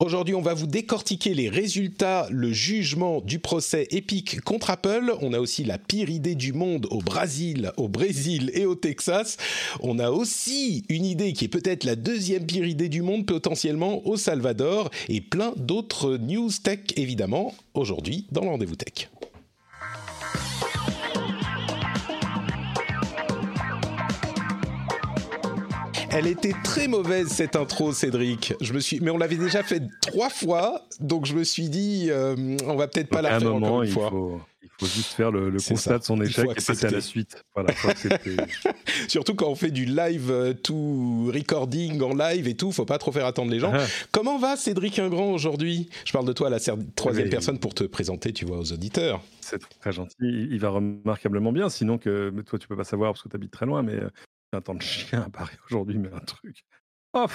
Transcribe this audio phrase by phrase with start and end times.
[0.00, 5.14] Aujourd'hui, on va vous décortiquer les résultats, le jugement du procès Epic contre Apple.
[5.20, 9.36] On a aussi la pire idée du monde au Brésil, au Brésil et au Texas.
[9.80, 14.04] On a aussi une idée qui est peut-être la deuxième pire idée du monde potentiellement
[14.04, 19.08] au Salvador et plein d'autres news tech évidemment aujourd'hui dans le rendez-vous tech.
[26.16, 28.54] Elle était très mauvaise cette intro, Cédric.
[28.60, 32.06] Je me suis, mais on l'avait déjà fait trois fois, donc je me suis dit,
[32.08, 34.12] euh, on va peut-être pas la faire encore une fois.
[34.62, 37.44] il faut juste faire le, constat de son échec et passer à la suite.
[37.52, 37.74] Voilà,
[39.08, 42.98] Surtout quand on fait du live euh, tout recording en live et tout, faut pas
[42.98, 43.72] trop faire attendre les gens.
[43.74, 43.84] Ah.
[44.12, 45.88] Comment va Cédric Ingrand aujourd'hui?
[46.04, 46.60] Je parle de toi à la
[46.94, 49.20] troisième personne pour te présenter, tu vois, aux auditeurs.
[49.40, 50.14] C'est très gentil.
[50.20, 53.50] Il va remarquablement bien, sinon que toi tu peux pas savoir parce que tu habites
[53.50, 54.08] très loin, mais euh,
[54.54, 56.64] un temps de chien à Paris aujourd'hui, mais un truc.
[57.12, 57.26] Oh,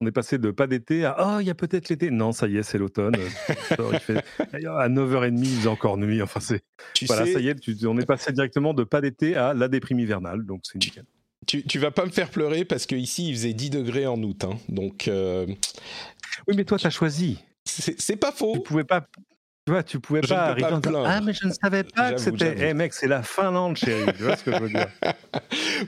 [0.00, 2.10] on est passé de pas d'été à oh, il y a peut-être l'été.
[2.10, 3.14] Non, ça y est, c'est l'automne.
[3.70, 6.20] à 9h30, il faisait encore nuit.
[6.20, 6.62] Enfin, c'est.
[7.06, 10.44] Voilà, ça y est, on est passé directement de pas d'été à la déprime hivernale.
[10.44, 11.04] Donc, c'est nickel.
[11.46, 14.44] Tu, tu vas pas me faire pleurer parce qu'ici, il faisait 10 degrés en août.
[14.44, 14.58] Hein.
[14.68, 15.08] donc.
[15.08, 15.46] Euh,
[16.46, 17.38] oui, mais toi, tu as choisi.
[17.64, 18.52] C'est pas faux.
[18.54, 19.06] Tu pouvais pas,
[19.66, 20.68] tu vois, tu pouvais pas arriver
[21.04, 22.54] Ah, mais je ne savais pas que c'était.
[22.56, 24.12] Eh mec, c'est la Finlande, chérie.
[24.16, 24.86] Tu vois ce que je veux dire?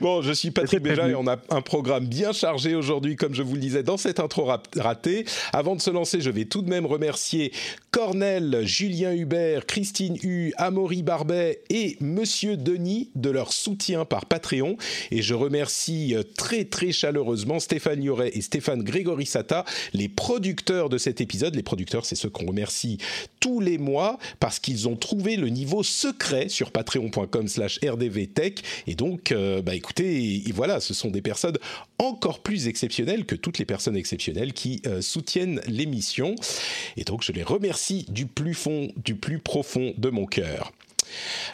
[0.01, 3.41] Bon, je suis Patrick Béja et on a un programme bien chargé aujourd'hui, comme je
[3.41, 5.25] vous le disais dans cette intro ratée.
[5.51, 7.51] Avant de se lancer, je vais tout de même remercier
[7.91, 14.77] Cornel, Julien Hubert, Christine Hu, Amaury Barbet et Monsieur Denis de leur soutien par Patreon.
[15.09, 20.97] Et je remercie euh, très très chaleureusement Stéphane Yoret et Stéphane Grégorissata, les producteurs de
[20.97, 21.55] cet épisode.
[21.55, 22.99] Les producteurs, c'est ceux qu'on remercie
[23.39, 28.63] tous les mois parce qu'ils ont trouvé le niveau secret sur patreon.com slash rdvtech.
[28.87, 31.57] Et donc, euh, bah écoutez, voilà, ce sont des personnes
[31.97, 36.35] encore plus exceptionnelles que toutes les personnes exceptionnelles qui euh, soutiennent l'émission.
[36.97, 40.71] Et donc, je les remercie du plus fond, du plus profond de mon cœur.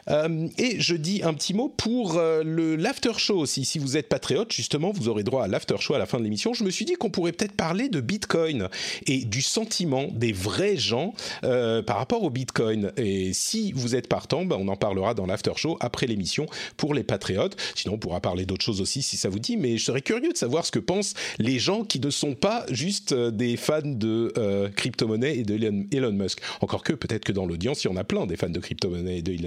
[0.09, 2.43] Euh, et je dis un petit mot pour euh,
[2.77, 3.66] l'after show aussi.
[3.66, 6.23] Si vous êtes patriote, justement, vous aurez droit à l'after show à la fin de
[6.23, 6.53] l'émission.
[6.53, 8.69] Je me suis dit qu'on pourrait peut-être parler de Bitcoin
[9.07, 12.91] et du sentiment des vrais gens euh, par rapport au Bitcoin.
[12.97, 16.45] Et si vous êtes partant, ben on en parlera dans l'after show après l'émission
[16.77, 17.55] pour les patriotes.
[17.75, 19.57] Sinon, on pourra parler d'autres choses aussi si ça vous dit.
[19.57, 22.66] Mais je serais curieux de savoir ce que pensent les gens qui ne sont pas
[22.69, 24.33] juste des fans de
[24.75, 25.55] crypto-monnaie et de
[25.91, 26.39] Elon Musk.
[26.61, 29.17] Encore que peut-être que dans l'audience, il y en a plein des fans de crypto-monnaie
[29.17, 29.44] et de Elon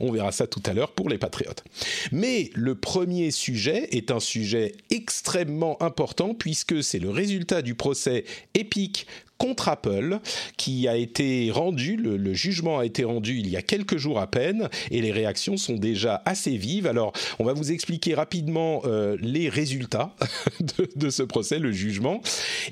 [0.00, 1.64] On verra ça tout à l'heure pour les patriotes.
[2.12, 8.24] Mais le premier sujet est un sujet extrêmement important puisque c'est le résultat du procès
[8.54, 9.06] épique
[9.38, 10.20] contre Apple
[10.56, 14.26] qui a été rendu, le, jugement a été rendu il y a quelques jours à
[14.26, 16.86] peine et les réactions sont déjà assez vives.
[16.86, 20.14] Alors on va vous expliquer rapidement euh, les résultats
[20.96, 22.20] de, ce procès, le jugement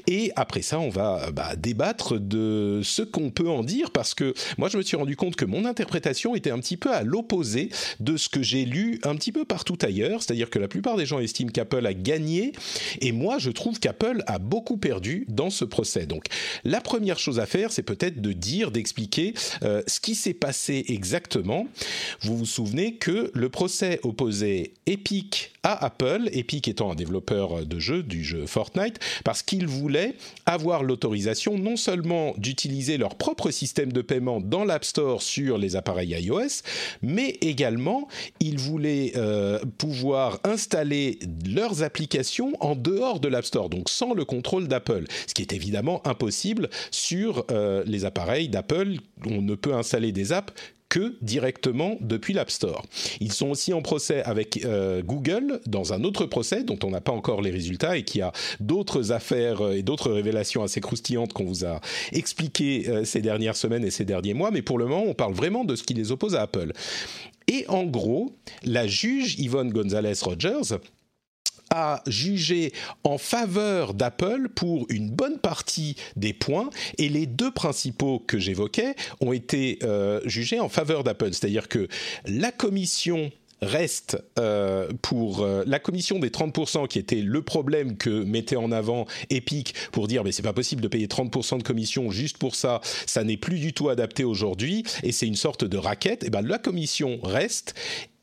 [0.07, 4.35] et après ça on va bah, débattre de ce qu'on peut en dire parce que
[4.59, 7.71] moi je me suis rendu compte que mon interprétation était un petit peu à l'opposé
[8.01, 11.07] de ce que j'ai lu un petit peu partout ailleurs, c'est-à-dire que la plupart des
[11.07, 12.53] gens estiment qu'Apple a gagné
[13.01, 16.07] et moi je trouve qu'Apple a beaucoup perdu dans ce procès.
[16.07, 16.25] Donc
[16.63, 20.85] la première chose à faire, c'est peut-être de dire, d'expliquer euh, ce qui s'est passé
[20.89, 21.67] exactement.
[22.21, 28.03] Vous vous souvenez que le procès opposait Epic Apple, Epic étant un développeur de jeux,
[28.03, 30.15] du jeu Fortnite, parce qu'ils voulaient
[30.47, 35.77] avoir l'autorisation non seulement d'utiliser leur propre système de paiement dans l'App Store sur les
[35.77, 36.63] appareils iOS,
[37.03, 38.09] mais également
[38.41, 44.25] ils voulaient euh, pouvoir installer leurs applications en dehors de l'App Store, donc sans le
[44.25, 48.97] contrôle d'Apple, ce qui est évidemment impossible sur euh, les appareils d'Apple.
[49.27, 50.53] On ne peut installer des apps
[50.95, 52.85] que directement depuis l'App Store.
[53.19, 57.01] Ils sont aussi en procès avec euh, Google dans un autre procès dont on n'a
[57.01, 58.31] pas encore les résultats et qui a
[58.61, 61.81] d'autres affaires euh, et d'autres révélations assez croustillantes qu'on vous a
[62.13, 64.53] expliquées euh, ces dernières semaines et ces derniers mois.
[64.53, 66.73] Mais pour le moment, on parle vraiment de ce qui les oppose à Apple.
[67.49, 70.79] Et en gros, la juge Yvonne Gonzalez Rogers
[72.07, 72.73] jugé
[73.05, 78.95] en faveur d'Apple pour une bonne partie des points et les deux principaux que j'évoquais
[79.21, 81.33] ont été euh, jugés en faveur d'Apple.
[81.33, 81.89] C'est-à-dire que
[82.27, 83.31] la commission
[83.63, 88.71] reste euh, pour euh, la commission des 30% qui était le problème que mettait en
[88.73, 92.55] avant Epic pour dire mais c'est pas possible de payer 30% de commission juste pour
[92.55, 96.31] ça, ça n'est plus du tout adapté aujourd'hui et c'est une sorte de raquette, et
[96.31, 97.75] ben la commission reste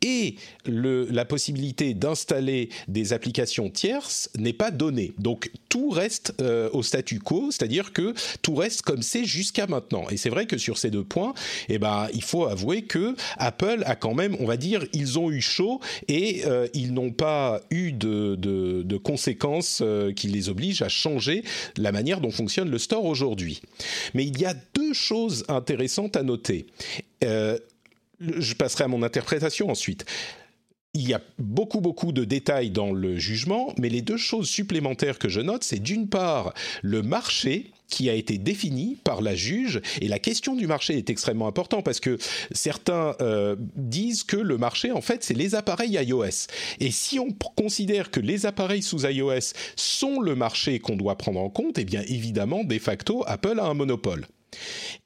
[0.02, 5.14] et la possibilité d'installer des applications tierces n'est pas donnée.
[5.20, 10.06] Donc tout reste euh, au statu quo, c'est-à-dire que tout reste comme c'est jusqu'à maintenant.
[10.10, 11.34] Et c'est vrai que sur ces deux points,
[11.70, 15.32] eh ben, il faut avouer que Apple a quand même, on va dire, ils ont
[15.32, 20.84] eu chaud et euh, ils n'ont pas eu de, de, conséquences euh, qui les obligent
[20.84, 21.44] à changer
[21.78, 23.62] la manière dont fonctionne le store aujourd'hui.
[24.14, 26.68] Mais il y a deux choses intéressantes à noter.
[28.22, 30.06] Je passerai à mon interprétation ensuite.
[30.94, 35.20] Il y a beaucoup, beaucoup de détails dans le jugement, mais les deux choses supplémentaires
[35.20, 39.82] que je note, c'est d'une part le marché qui a été défini par la juge.
[40.02, 42.18] Et la question du marché est extrêmement importante parce que
[42.52, 46.48] certains euh, disent que le marché, en fait, c'est les appareils iOS.
[46.80, 51.40] Et si on considère que les appareils sous iOS sont le marché qu'on doit prendre
[51.40, 54.26] en compte, eh bien évidemment, de facto, Apple a un monopole.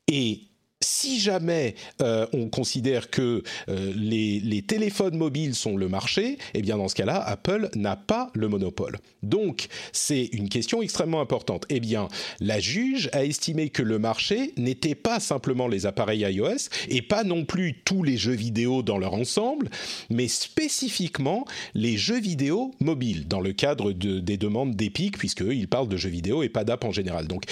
[0.08, 0.42] Et
[0.82, 6.78] si jamais euh, on considère que euh, les, téléphones mobiles sont le marché, eh bien
[6.78, 8.98] dans ce cas-là, Apple n'a pas le monopole.
[9.24, 11.66] Donc c'est une question extrêmement importante.
[11.70, 12.08] Eh bien,
[12.40, 17.24] la juge a estimé que le marché n'était pas simplement les appareils iOS et pas
[17.24, 19.70] non plus tous les jeux vidéo dans leur ensemble,
[20.10, 25.68] mais spécifiquement les jeux vidéo mobiles dans le cadre de, des demandes d'Epic, puisque ils
[25.68, 27.28] parlent de jeux vidéo et pas d'app en général.
[27.28, 27.44] Donc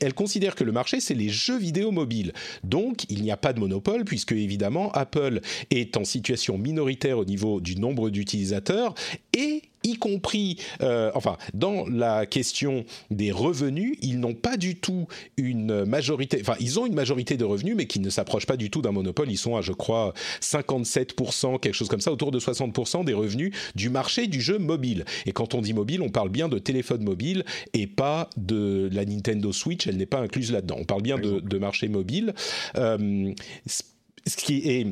[0.00, 2.32] elle considère que le marché c'est les jeux vidéo mobiles.
[2.70, 5.40] Donc, il n'y a pas de monopole puisque évidemment Apple
[5.70, 8.94] est en situation minoritaire au niveau du nombre d'utilisateurs
[9.36, 15.06] et y compris, euh, enfin, dans la question des revenus, ils n'ont pas du tout
[15.36, 18.70] une majorité, enfin, ils ont une majorité de revenus, mais qui ne s'approchent pas du
[18.70, 19.30] tout d'un monopole.
[19.30, 23.54] Ils sont à, je crois, 57%, quelque chose comme ça, autour de 60% des revenus
[23.74, 25.04] du marché du jeu mobile.
[25.26, 29.04] Et quand on dit mobile, on parle bien de téléphone mobile et pas de la
[29.04, 30.76] Nintendo Switch, elle n'est pas incluse là-dedans.
[30.78, 32.34] On parle bien de, de, marché mobile.
[32.76, 33.32] Euh,
[33.66, 34.86] ce qui est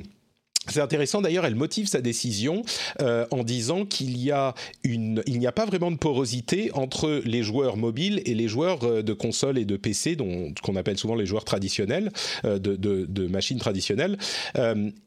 [0.68, 2.62] c'est intéressant d'ailleurs, elle motive sa décision
[3.00, 4.54] euh, en disant qu'il y a
[4.84, 8.84] une, il n'y a pas vraiment de porosité entre les joueurs mobiles et les joueurs
[8.84, 12.10] euh, de consoles et de PC, dont qu'on appelle souvent les joueurs traditionnels,
[12.44, 14.16] euh, de, machines traditionnelles,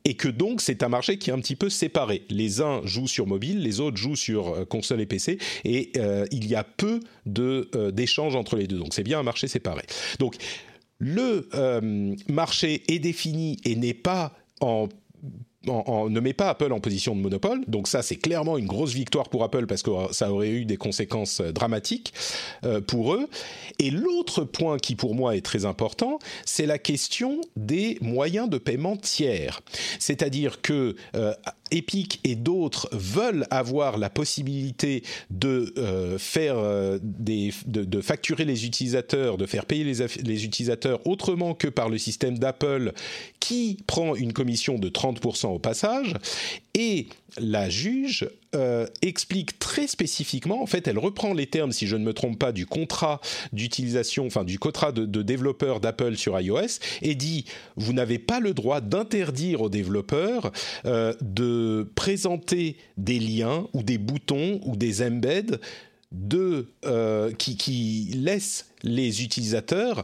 [0.06, 2.24] et que donc c'est un marché qui est un petit peu séparé.
[2.30, 5.92] Les uns jouent sur mobile, les autres jouent sur console et PC, et
[6.32, 8.78] il y a peu de d'échanges entre les deux.
[8.78, 9.84] Donc c'est bien un marché séparé.
[10.20, 10.36] Donc
[11.00, 11.48] le
[12.30, 14.88] marché est défini et n'est pas en
[15.68, 17.64] en, en, ne met pas Apple en position de monopole.
[17.68, 20.78] Donc ça, c'est clairement une grosse victoire pour Apple parce que ça aurait eu des
[20.78, 22.14] conséquences dramatiques
[22.66, 23.28] euh, pour eux.
[23.80, 28.58] Et l'autre point qui pour moi est très important, c'est la question des moyens de
[28.58, 29.62] paiement tiers.
[30.00, 31.34] C'est-à-dire que euh,
[31.72, 39.38] Epic et d'autres veulent avoir la possibilité de euh, faire euh, de, facturer les utilisateurs,
[39.38, 42.94] de faire payer les utilisateurs autrement que par le système d'Apple
[43.40, 46.16] qui prend une commission de 30% au passage.
[46.74, 47.08] Et
[47.38, 52.04] la juge euh, explique très spécifiquement, en fait, elle reprend les termes, si je ne
[52.04, 53.22] me trompe pas, du contrat
[53.54, 57.46] d'utilisation, enfin du contrat de, développeur d'Apple sur iOS, et dit
[57.76, 60.52] vous n'avez pas le droit d'interdire aux développeurs
[60.86, 65.60] euh, de présenter des liens ou des boutons ou des embeds
[66.12, 70.04] de euh, qui, qui laissent les utilisateurs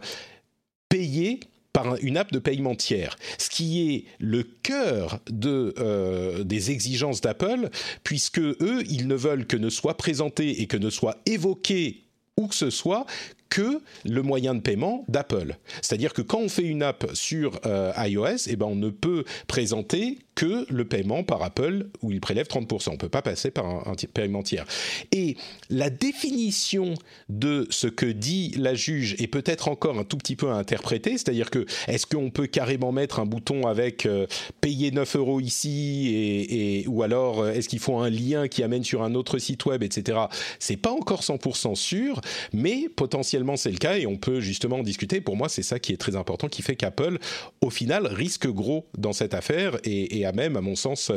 [0.89, 1.39] payer
[1.77, 7.69] par une app de paiement tiers, ce qui est le cœur euh, des exigences d'Apple,
[8.03, 12.05] puisque eux, ils ne veulent que ne soit présenté et que ne soit évoqué
[12.35, 13.05] où que ce soit
[13.49, 15.57] que le moyen de paiement d'Apple.
[15.81, 19.23] C'est-à-dire que quand on fait une app sur euh, iOS, eh ben on ne peut
[19.47, 22.89] présenter que le paiement par Apple où il prélève 30%.
[22.89, 24.65] On ne peut pas passer par un, un paiement tiers.
[25.11, 25.35] Et
[25.71, 26.93] la définition
[27.27, 31.13] de ce que dit la juge est peut-être encore un tout petit peu à interpréter,
[31.13, 34.27] c'est-à-dire que est-ce qu'on peut carrément mettre un bouton avec euh,
[34.61, 36.13] payer 9 euros ici
[36.49, 39.65] et, ou alors euh, est-ce qu'il faut un lien qui amène sur un autre site
[39.65, 40.19] web, etc.
[40.59, 42.21] C'est pas encore 100% sûr,
[42.53, 45.21] mais potentiellement c'est le cas et on peut justement en discuter.
[45.21, 47.17] Pour moi, c'est ça qui est très important, qui fait qu'Apple,
[47.61, 51.11] au final, risque gros dans cette affaire et, a même, à mon sens,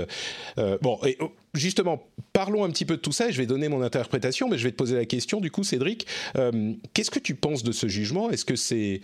[0.59, 0.99] euh, bon.
[1.05, 1.19] Et,
[1.55, 4.59] justement, parlons un petit peu de tout ça et je vais donner mon interprétation, mais
[4.59, 7.73] je vais te poser la question, du coup, Cédric, euh, qu'est-ce que tu penses de
[7.73, 8.31] ce jugement?
[8.31, 9.01] Est-ce que c'est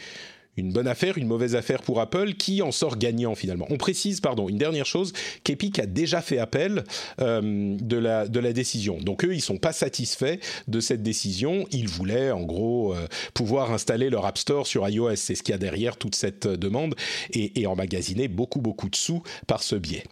[0.57, 3.67] une bonne affaire, une mauvaise affaire pour Apple, qui en sort gagnant finalement.
[3.71, 5.13] On précise, pardon, une dernière chose,
[5.45, 6.85] qu'Epic a déjà fait appel
[7.21, 8.99] euh, de, la, décision.
[8.99, 11.67] Donc eux, ils sont pas satisfaits de cette décision.
[11.73, 15.17] Ils voulaient en gros euh, pouvoir installer leur App Store sur iOS.
[15.17, 16.95] C'est ce qu'il y a derrière toute cette demande
[17.33, 20.05] et, emmagasiner beaucoup beaucoup de sous par ce biais.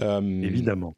[0.00, 0.94] Euh, Évidemment.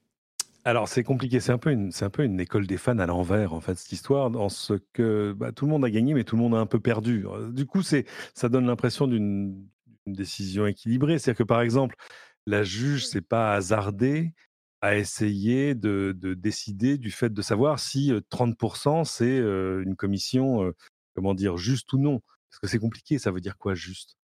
[0.65, 3.07] Alors c'est compliqué, c'est un peu une, c'est un peu une école des fans à
[3.07, 6.25] l'envers en fait cette histoire, en ce que bah, tout le monde a gagné, mais
[6.25, 7.25] tout le monde a un peu perdu.
[7.51, 9.67] Du coup, c'est, ça donne l'impression d'une
[10.07, 11.97] décision équilibrée, c'est-à-dire que par exemple,
[12.47, 14.35] la juge s'est pas hasardée
[14.83, 20.73] à essayer de, de, décider du fait de savoir si 30% c'est une commission,
[21.15, 22.21] comment dire, juste ou non.
[22.51, 24.17] Parce que c'est compliqué, ça veut dire quoi juste?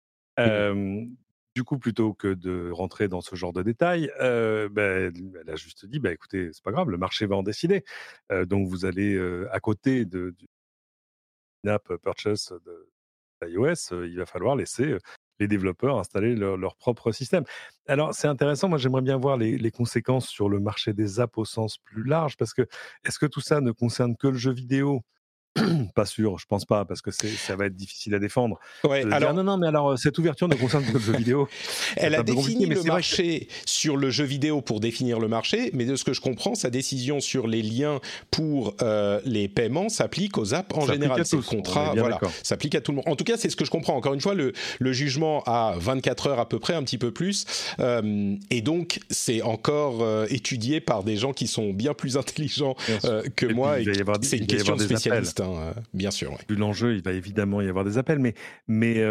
[1.54, 5.56] Du coup, plutôt que de rentrer dans ce genre de détails, euh, ben, elle a
[5.56, 7.84] juste dit, bah, écoutez, c'est pas grave, le marché va en décider.
[8.32, 10.46] Euh, donc, vous allez euh, à côté de, du
[11.68, 12.88] app purchase de
[13.46, 14.96] iOS, il va falloir laisser
[15.38, 17.44] les développeurs installer leur, propre système.
[17.86, 18.68] Alors, c'est intéressant.
[18.68, 22.04] Moi, j'aimerais bien voir les, les, conséquences sur le marché des apps au sens plus
[22.04, 22.62] large, parce que
[23.04, 25.02] est-ce que tout ça ne concerne que le jeu vidéo?
[25.94, 28.58] pas sûr, je pense pas, parce que ça va être difficile à défendre.
[28.82, 29.34] Ouais, alors...
[29.34, 31.48] non, non, mais alors euh, cette ouverture ne concerne que le jeu vidéo.
[31.96, 35.94] Elle a défini le marché sur le jeu vidéo pour définir le marché, mais de
[35.94, 40.54] ce que je comprends, sa décision sur les liens pour euh, les paiements s'applique aux
[40.54, 41.24] apps en général.
[41.24, 43.08] C'est le contrat, voilà, s'applique à tout le monde.
[43.08, 43.96] En tout cas, c'est ce que je comprends.
[43.96, 47.12] Encore une fois, le, le, jugement a 24 heures à peu près, un petit peu
[47.12, 47.46] plus,
[47.78, 52.74] euh, et donc c'est encore étudié par des gens qui sont bien plus intelligents
[53.36, 53.76] que moi.
[54.22, 55.43] C'est une question de spécialiste.
[55.44, 56.36] Hein, euh, bien sûr.
[56.48, 58.34] Vu l'enjeu, il va évidemment y avoir des appels, mais,
[58.66, 59.02] mais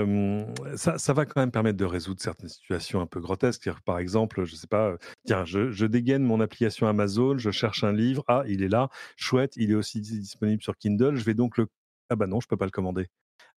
[0.76, 3.70] ça, ça, va quand même permettre de résoudre certaines situations un peu grotesques.
[3.86, 7.84] Par exemple, je sais pas, euh, tiens, je, je, dégaine mon application Amazon, je cherche
[7.84, 11.34] un livre, ah, il est là, chouette, il est aussi disponible sur Kindle, je vais
[11.34, 11.68] donc le...
[12.10, 13.08] Ah bah non, je peux pas le commander.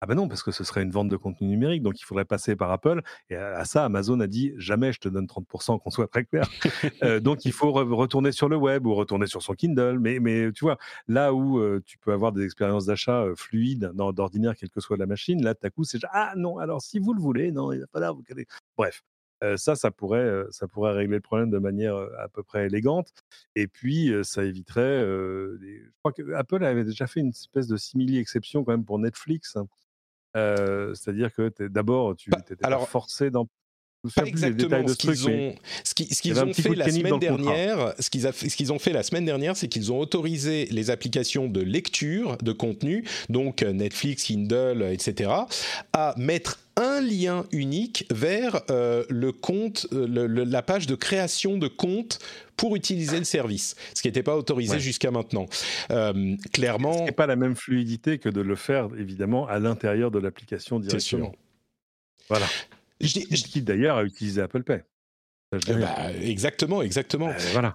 [0.03, 2.26] Ah ben non, parce que ce serait une vente de contenu numérique, donc il faudrait
[2.26, 3.00] passer par Apple.
[3.31, 6.49] Et à, ça, Amazon a dit jamais je te donne 30%, qu'on soit très clair.
[7.03, 9.99] Euh, donc il faut retourner sur le web ou retourner sur son Kindle.
[9.99, 13.91] Mais, mais tu vois, là où euh, tu peux avoir des expériences d'achat euh, fluides,
[13.95, 17.12] d'ordinaire, quelle que soit la machine, là, à coup, c'est ah non, alors si vous
[17.12, 18.23] le voulez, non, il n'y a pas là, vous
[18.76, 19.03] Bref.
[19.57, 23.09] ça, ça pourrait, ça pourrait régler le problème de manière à peu près élégante.
[23.55, 25.00] Et puis, ça éviterait.
[25.00, 29.57] je crois que Apple avait déjà fait une espèce de simili-exception quand même pour Netflix.
[29.57, 29.67] Hein.
[30.95, 33.47] C'est-à-dire que d'abord, tu étais forcé d'en
[34.14, 37.94] pas exactement ce qu'ils ont, ce qu'ils ont fait la semaine dernière.
[37.98, 41.48] Ce qu'ils, ce qu'ils ont fait la semaine dernière, c'est qu'ils ont autorisé les applications
[41.48, 45.30] de lecture de contenu, donc Netflix, Kindle, etc.,
[45.92, 51.68] à mettre un lien unique vers euh, le compte, euh, la page de création de
[51.68, 52.18] compte
[52.56, 55.46] pour utiliser le service, ce qui n'était pas autorisé jusqu'à maintenant.
[55.90, 60.10] Euh, clairement, ce n'est pas la même fluidité que de le faire évidemment à l'intérieur
[60.10, 61.34] de l'application directement.
[62.28, 62.46] Voilà.
[63.00, 64.83] Je qui d'ailleurs a utilisé Apple Pay.
[65.53, 67.33] Bah, exactement, exactement.
[67.53, 67.75] voilà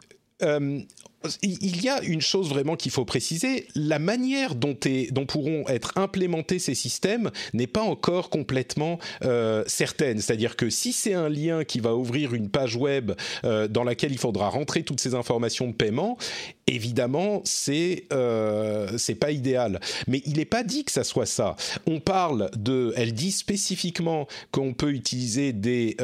[1.44, 4.75] il y a une chose vraiment qu'il faut préciser, la manière dont,
[5.12, 10.20] dont, pourront être implémentés ces systèmes n'est pas encore complètement euh, certaine.
[10.20, 13.12] C'est-à-dire que si c'est un lien qui va ouvrir une page web
[13.44, 16.18] euh, dans laquelle il faudra rentrer toutes ces informations de paiement,
[16.66, 19.80] évidemment, c'est euh, pas idéal.
[20.08, 21.56] Mais il n'est pas dit que ça soit ça.
[21.86, 25.98] On parle de, elle dit spécifiquement qu'on peut utiliser des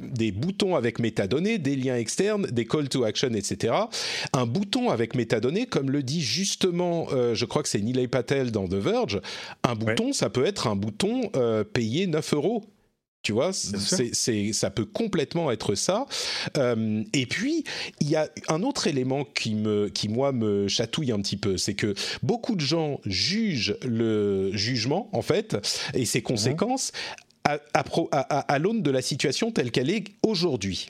[0.00, 3.72] des boutons avec métadonnées, des liens externes, des call to action, etc
[4.46, 8.66] bouton avec métadonnées, comme le dit justement, euh, je crois que c'est Nilay Patel dans
[8.68, 9.20] The Verge,
[9.62, 12.64] un bouton, ça peut être un bouton euh, payé 9 euros.
[13.22, 16.06] Tu vois, c'est, ça peut complètement être ça.
[16.56, 17.62] Euh, et puis,
[18.00, 21.56] il y a un autre élément qui, me, qui, moi, me chatouille un petit peu.
[21.56, 21.94] C'est que
[22.24, 25.56] beaucoup de gens jugent le jugement, en fait,
[25.94, 26.90] et ses conséquences
[27.44, 30.88] à, à l'aune de la situation telle qu'elle est aujourd'hui.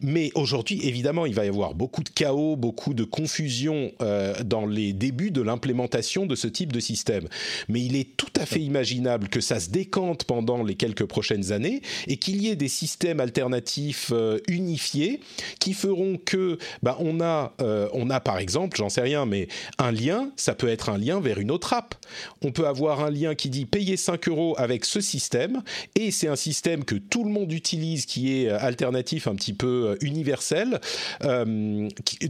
[0.00, 4.66] Mais aujourd'hui, évidemment, il va y avoir beaucoup de chaos, beaucoup de confusion euh, dans
[4.66, 7.28] les débuts de l'implémentation de ce type de système.
[7.68, 11.52] Mais il est tout à fait imaginable que ça se décante pendant les quelques prochaines
[11.52, 15.20] années et qu'il y ait des systèmes alternatifs euh, unifiés
[15.58, 19.48] qui feront que, bah, on a, euh, on a par exemple, j'en sais rien, mais
[19.78, 21.94] un lien, ça peut être un lien vers une autre app.
[22.42, 25.62] On peut avoir un lien qui dit payer 5 euros avec ce système
[25.94, 29.55] et c'est un système que tout le monde utilise qui est alternatif un petit peu
[29.64, 30.80] euh, universel,
[31.24, 31.88] euh,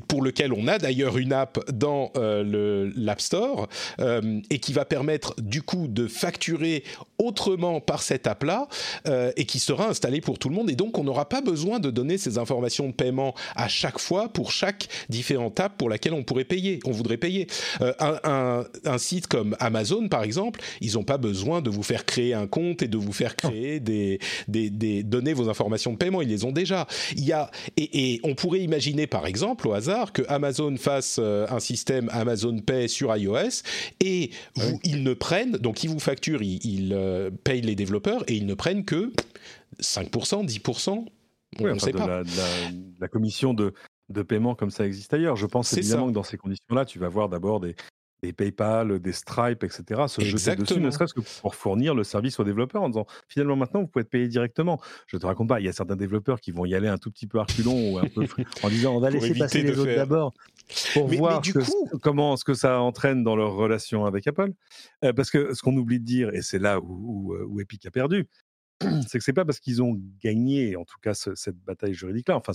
[0.09, 3.69] pour lequel on a d'ailleurs une app dans euh, l'App Store,
[4.51, 6.85] et qui va permettre du coup de facturer
[7.19, 8.69] autrement par cette app-là,
[9.37, 10.71] et qui sera installée pour tout le monde.
[10.71, 14.29] Et donc on n'aura pas besoin de donner ces informations de paiement à chaque fois
[14.29, 17.47] pour chaque différente app pour laquelle on pourrait payer, on voudrait payer.
[17.81, 22.35] un, un, site comme Amazon, par exemple, ils n'ont pas besoin de vous faire créer
[22.35, 24.19] un compte et de vous faire créer des,
[24.49, 26.87] des, des, donner vos informations de paiement, ils les ont déjà.
[27.17, 31.47] Il y a et, on pourrait imaginer par exemple au hasard que Amazon fasse euh,
[31.49, 33.63] un système Amazon Pay sur iOS
[34.01, 34.31] et
[34.85, 38.55] ils ne prennent donc ils vous facturent, ils, euh, payent les développeurs et ils ne
[38.55, 39.13] prennent que
[39.81, 41.07] 5%, 10%.
[41.59, 42.23] On ne sait pas.
[43.01, 43.73] La, commission de,
[44.09, 45.37] de paiement comme ça existe ailleurs.
[45.37, 47.75] Je pense évidemment que dans ces conditions-là, tu vas voir d'abord des,
[48.23, 52.41] des PayPal, des Stripe, etc., se jeter dessus, ne serait-ce que pour fournir le service
[52.41, 54.81] aux développeurs en disant finalement maintenant vous pouvez être payé directement.
[55.07, 57.11] Je te raconte pas, il y a certains développeurs qui vont y aller un tout
[57.11, 58.27] petit peu reculons ou un peu
[58.63, 60.33] en disant on va laisser passer les autres d'abord
[60.95, 61.43] pour voir
[62.03, 64.53] comment ce que ça entraîne dans leur relation avec Apple.
[65.05, 67.91] Euh, parce que ce qu'on oublie de dire, et c'est là où, où, Epic a
[67.91, 68.29] perdu,
[69.09, 72.53] c'est que c'est pas parce qu'ils ont gagné, en tout cas, cette bataille juridique-là, enfin,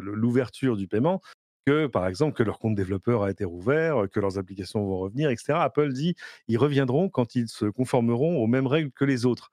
[0.00, 1.20] l'ouverture du paiement,
[1.66, 5.30] que, par exemple, que leur compte développeur a été rouvert, que leurs applications vont revenir,
[5.30, 5.54] etc.
[5.54, 6.14] Apple dit
[6.48, 9.50] ils reviendront quand ils se conformeront aux mêmes règles que les autres.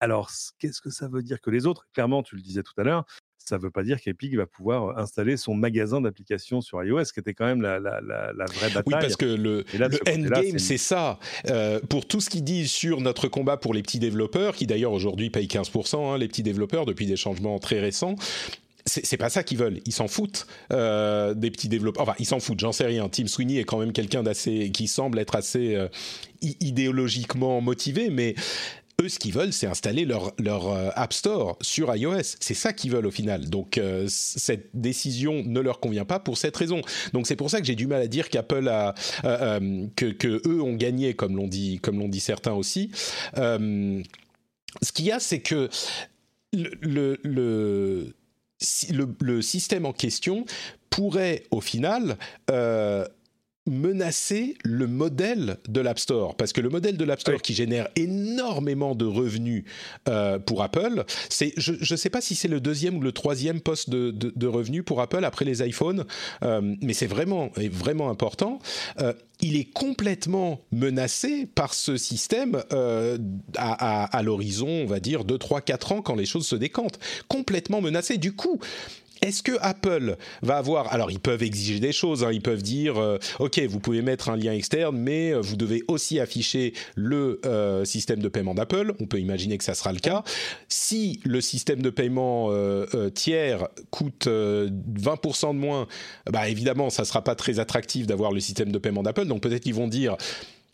[0.00, 1.88] Alors, qu'est-ce que ça veut dire que les autres?
[1.92, 3.04] Clairement, tu le disais tout à l'heure,
[3.48, 7.20] ça ne veut pas dire qu'Epic va pouvoir installer son magasin d'applications sur iOS, qui
[7.20, 8.82] était quand même la, vraie bataille.
[8.86, 9.64] Oui, parce que le,
[10.06, 11.18] endgame, c'est ça.
[11.48, 14.92] Euh, pour tout ce qu'ils disent sur notre combat pour les petits développeurs, qui d'ailleurs
[14.92, 18.16] aujourd'hui payent 15%, hein, les petits développeurs, depuis des changements très récents,
[18.88, 19.80] c'est pas ça qu'ils veulent.
[19.84, 22.02] Ils s'en foutent euh, des petits développeurs.
[22.02, 22.60] Enfin, ils s'en foutent.
[22.60, 23.08] J'en sais rien.
[23.08, 25.88] Tim Sweeney est quand même quelqu'un d'assez qui semble être assez euh,
[26.40, 28.34] idéologiquement motivé, mais
[29.00, 32.36] eux, ce qu'ils veulent, c'est installer leur, leur euh, App Store sur iOS.
[32.40, 33.48] C'est ça qu'ils veulent au final.
[33.48, 36.80] Donc, cette décision ne leur convient pas pour cette raison.
[37.12, 40.62] Donc, c'est pour ça que j'ai du mal à dire qu'Apple a, que, que, eux
[40.62, 42.90] ont gagné, comme l'ont dit, dit certains aussi.
[43.36, 44.02] ce
[44.92, 45.68] qu'il y a, c'est que
[46.52, 48.14] le le,
[49.40, 50.44] système en question
[50.90, 52.16] pourrait au final
[52.50, 53.06] euh,
[53.70, 56.36] menacer le modèle de l'App Store.
[56.36, 59.64] Parce que le modèle de l'App Store qui génère énormément de revenus
[60.08, 63.60] euh, pour Apple, c'est, je ne sais pas si c'est le deuxième ou le troisième
[63.60, 66.04] poste de, revenus pour Apple après les iPhones,
[66.42, 68.58] euh, mais c'est vraiment, vraiment important.
[69.00, 72.62] Euh, il est complètement menacé par ce système
[73.56, 76.98] à, à l'horizon, on va dire, 2, 3, 4 ans quand les choses se décantent.
[77.28, 78.18] Complètement menacé.
[78.18, 78.58] Du coup,
[79.22, 82.30] est-ce que Apple va avoir alors ils peuvent exiger des choses, hein.
[82.32, 85.82] ils peuvent dire euh, ok vous pouvez mettre un lien externe, mais euh, vous devez
[85.88, 88.94] aussi afficher le euh, système de paiement d'Apple.
[89.00, 90.22] On peut imaginer que ça sera le cas.
[90.68, 92.50] Si le système de paiement
[93.14, 95.86] tiers coûte 20% de moins,
[96.30, 99.26] bah évidemment ça sera pas très attractif d'avoir le système de paiement d'Apple.
[99.26, 100.16] Donc peut-être qu'ils vont dire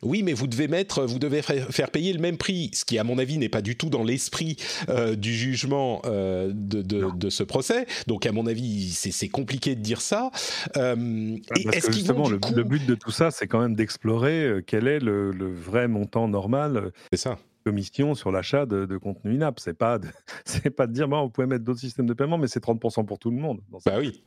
[0.04, 3.04] oui, mais vous devez mettre, vous devez faire payer le même prix, ce qui, à
[3.04, 4.56] mon avis, n'est pas du tout dans l'esprit
[4.88, 7.86] euh, du jugement euh, de, ce procès.
[8.06, 10.30] Donc, à mon avis, c'est compliqué de dire ça.
[10.76, 15.00] Euh, Parce que justement, le, but de tout ça, c'est quand même d'explorer quel est
[15.00, 16.92] le, le, vrai montant normal.
[17.10, 19.58] C'est ça commission sur l'achat de, contenu in-app.
[19.58, 19.98] C'est pas,
[20.44, 23.04] c'est pas de dire, bon, vous pouvez mettre d'autres systèmes de paiement, mais c'est 30%
[23.06, 23.60] pour tout le monde.
[23.84, 24.22] bah oui.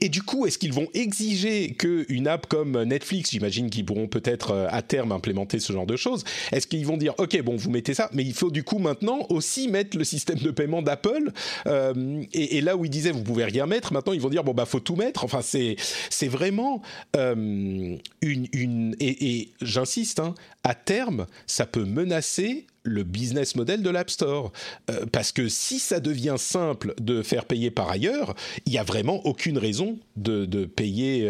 [0.00, 4.50] Et, du coup, est-ce qu'ils vont exiger qu'une app comme Netflix, j'imagine qu'ils pourront peut-être
[4.50, 7.70] euh, à terme implémenter ce genre de choses, est-ce qu'ils vont dire, ok, bon, vous
[7.70, 11.30] mettez ça, mais il faut du coup maintenant aussi mettre le système de paiement d'Apple.
[11.66, 14.54] Euh, et, là où ils disaient, vous pouvez rien mettre, maintenant ils vont dire, bon,
[14.54, 15.24] bah, faut tout mettre.
[15.24, 15.76] Enfin, c'est,
[16.10, 16.82] c'est vraiment
[17.16, 22.47] euh, une, une, et, et j'insiste, hein, à terme, ça peut menacer
[22.88, 24.52] le business model de l'App Store.
[24.90, 28.34] Euh, parce que si ça devient simple de faire payer par ailleurs,
[28.66, 31.28] il n'y a vraiment aucune raison de, payer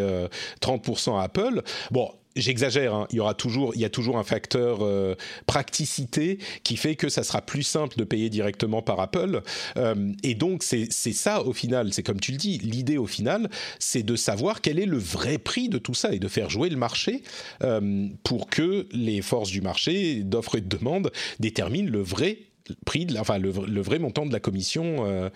[0.61, 1.61] 30% euh, à Apple.
[1.91, 3.07] Bon, j'exagère, hein.
[3.11, 5.15] il y aura toujours, il y a toujours un facteur euh,
[5.45, 9.41] praticité qui fait que ça sera plus simple de payer directement par Apple.
[9.77, 13.49] Euh, et donc c'est ça au final, c'est comme tu le dis, l'idée au final,
[13.79, 16.69] c'est de savoir quel est le vrai prix de tout ça et de faire jouer
[16.69, 17.23] le marché
[17.63, 22.39] euh, pour que les forces du marché d'offre et de demande déterminent le vrai
[22.85, 25.31] prix, de enfin le, le, vrai montant de la commission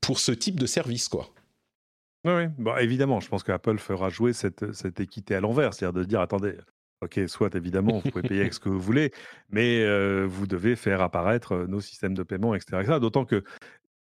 [0.00, 1.32] pour ce type de service, quoi.
[2.26, 6.04] Oui, Bon, évidemment, je pense qu'Apple fera jouer cette, cette équité à l'envers, c'est-à-dire de
[6.04, 6.56] dire attendez,
[7.02, 9.12] ok, soit évidemment, vous pouvez payer avec ce que vous voulez,
[9.50, 12.98] mais euh, vous devez faire apparaître euh, nos systèmes de paiement, etc.
[13.00, 13.44] D'autant que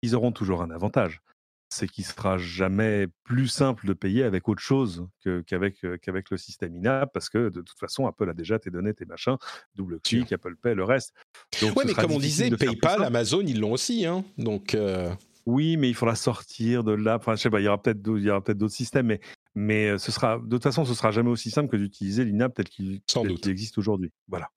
[0.02, 1.20] ils auront toujours un avantage,
[1.68, 5.06] c'est qu'il sera jamais plus simple de payer avec autre chose
[5.46, 8.70] qu'avec euh, qu'avec le système INAP, parce que de toute façon, Apple a déjà tes
[8.70, 9.36] données, tes machins,
[9.76, 11.14] double clic, Apple Pay, le reste.
[11.62, 14.76] Oui, mais comme on disait, PayPal, Amazon, ils l'ont aussi, hein, donc.
[15.50, 17.16] Oui, mais il faudra sortir de là.
[17.16, 19.20] Enfin, je sais pas, il y aura peut-être d'autres, peut-être systèmes, mais,
[19.54, 22.68] mais ce sera, de toute façon, ce sera jamais aussi simple que d'utiliser l'INAP tel
[22.68, 23.00] qu'il,
[23.46, 24.12] existe aujourd'hui.
[24.28, 24.48] Voilà.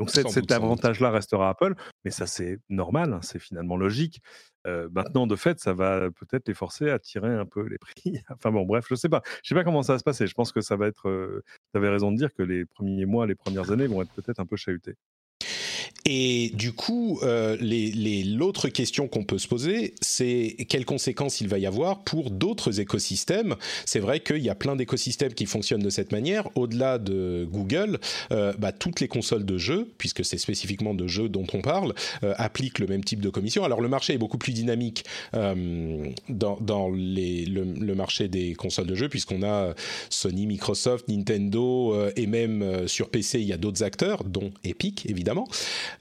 [0.00, 1.74] Donc cet, avantage-là restera Apple,
[2.06, 4.20] mais ça c'est normal, hein, c'est finalement logique.
[4.64, 8.18] maintenant, de fait, ça va peut-être les forcer à tirer un peu les prix.
[8.30, 9.22] enfin bon, bref, je sais pas.
[9.42, 10.26] Je sais pas comment ça va se passer.
[10.26, 11.42] Je pense que ça va être.
[11.72, 14.40] tu avais raison de dire que les premiers mois, les premières années vont être peut-être
[14.40, 14.96] un peu chahutés.
[16.12, 17.56] Et du coup, euh,
[18.36, 22.80] l'autre question qu'on peut se poser, c'est quelles conséquences il va y avoir pour d'autres
[22.80, 23.54] écosystèmes.
[23.84, 26.48] C'est vrai qu'il y a plein d'écosystèmes qui fonctionnent de cette manière.
[26.56, 28.00] Au-delà de Google,
[28.32, 31.94] euh, bah, toutes les consoles de jeux, puisque c'est spécifiquement de jeux dont on parle,
[32.24, 33.62] euh, appliquent le même type de commission.
[33.62, 39.08] Alors le marché est beaucoup plus dynamique dans, les, le, marché des consoles de jeux,
[39.08, 39.76] puisqu'on a
[40.08, 45.46] Sony, Microsoft, Nintendo, et même sur PC, il y a d'autres acteurs, dont Epic, évidemment.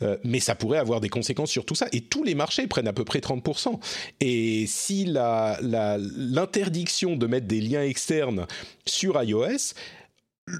[0.01, 1.87] Euh, mais ça pourrait avoir des conséquences sur tout ça.
[1.91, 3.79] Et tous les marchés prennent à peu près 30%.
[4.21, 8.47] Et si l'interdiction de mettre des liens externes
[8.85, 9.73] sur iOS,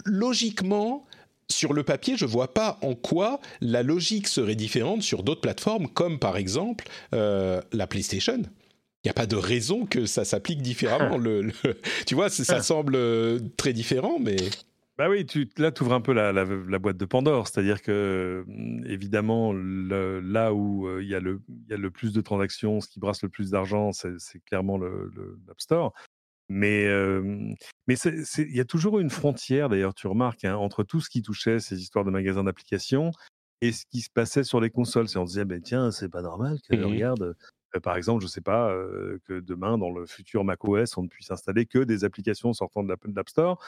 [0.06, 1.06] logiquement,
[1.50, 5.42] sur le papier, je ne vois pas en quoi la logique serait différente sur d'autres
[5.42, 8.44] plateformes, comme par exemple euh, la PlayStation.
[9.04, 11.18] Il n'y a pas de raison que ça s'applique différemment.
[11.18, 11.52] le,
[12.06, 12.98] tu vois, ça semble
[13.56, 14.36] très différent, mais...
[15.00, 16.44] Bah oui, tu, là, tu ouvres un peu la, la,
[16.78, 17.48] boîte de Pandore.
[17.48, 22.20] C'est-à-dire que, mmh, évidemment, là où il y, a le, y a le plus de
[22.20, 25.94] transactions, ce qui brasse le plus d'argent, c'est clairement l'App Store.
[26.50, 26.86] Mais
[27.88, 31.22] mais il y a toujours une frontière, d'ailleurs, tu remarques, hein, entre tout ce qui
[31.22, 33.12] touchait ces histoires de magasins d'applications
[33.62, 35.08] et ce qui se passait sur les consoles.
[35.08, 37.36] C'est on se disait, ben, tiens, c'est pas normal que, mmh regarde,
[37.84, 38.74] par exemple, je ne sais pas
[39.26, 42.90] que demain, dans le futur macOS, on ne puisse installer que des applications sortant de
[42.90, 43.60] l'App Store,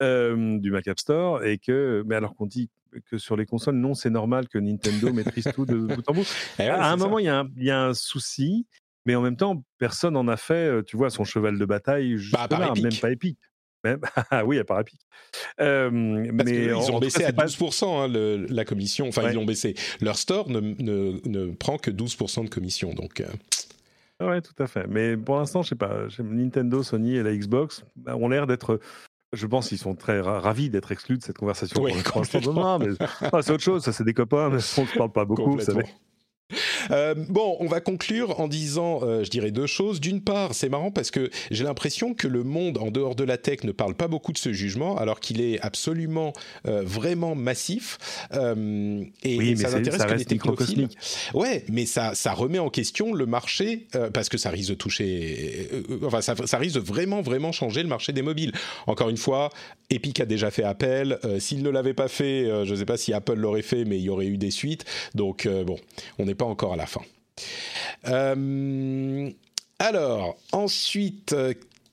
[0.00, 2.70] du Mac App Store, et que, mais alors qu'on dit
[3.10, 6.26] que sur les consoles, non, c'est normal que Nintendo maîtrise tout de bout en bout.
[6.58, 8.66] Eh à un moment, il y, y, a un souci,
[9.06, 12.46] mais en même temps, personne n'en a fait, tu vois, son cheval de bataille, bah,
[12.50, 13.38] là, même pas épique.
[13.84, 14.82] Même, ah oui, à part
[15.58, 19.08] mais ils ont baissé à 12% hein, la commission.
[19.08, 19.74] Enfin, ils ont baissé.
[20.00, 22.92] Leur store ne, ne, ne prend que 12% de commission.
[22.92, 23.20] Donc.
[23.20, 23.26] Euh.
[24.20, 24.86] Ouais, tout à fait.
[24.86, 26.06] Mais pour l'instant, je sais pas.
[26.18, 28.80] Nintendo, Sony et la Xbox bah, ont l'air d'être.
[29.32, 31.80] Je pense qu'ils sont très ravis d'être exclus de cette conversation.
[31.80, 33.82] Oui, pour c'est autre chose.
[33.84, 35.52] Ça, c'est des copains, mais on ne parle pas beaucoup.
[35.52, 35.84] Vous savez.
[36.90, 40.00] Euh, bon, on va conclure en disant, euh, je dirais deux choses.
[40.00, 43.38] D'une part, c'est marrant parce que j'ai l'impression que le monde en dehors de la
[43.38, 46.32] tech ne parle pas beaucoup de ce jugement, alors qu'il est absolument
[46.66, 47.98] euh, vraiment massif.
[48.32, 50.88] et oui, ça n'intéresse que les technophiles.
[51.34, 55.68] Ouais, mais ça, ça remet en question le marché parce que ça risque de toucher,
[56.04, 58.52] enfin, ça, ça, risque de vraiment, vraiment changer le marché des mobiles.
[58.86, 59.50] Encore une fois,
[59.90, 61.18] Epic a déjà fait appel.
[61.38, 64.02] S'il ne l'avait pas fait, je ne sais pas si Apple l'aurait fait, mais il
[64.02, 64.84] y aurait eu des suites.
[65.14, 65.76] Donc bon,
[66.18, 67.02] on n'est pas encore à la fin.
[68.08, 69.30] Euh,
[69.78, 71.34] alors, ensuite,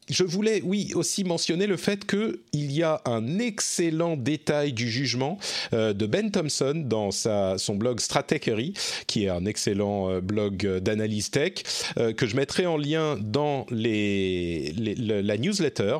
[0.10, 5.38] je voulais, oui, aussi mentionner le fait qu'il y a un excellent détail du jugement
[5.74, 8.74] euh, de Ben Thompson dans son blog Stratechery,
[9.08, 11.54] qui est un excellent euh, blog d'analyse tech,
[11.98, 15.98] euh, que je mettrai en lien dans la newsletter.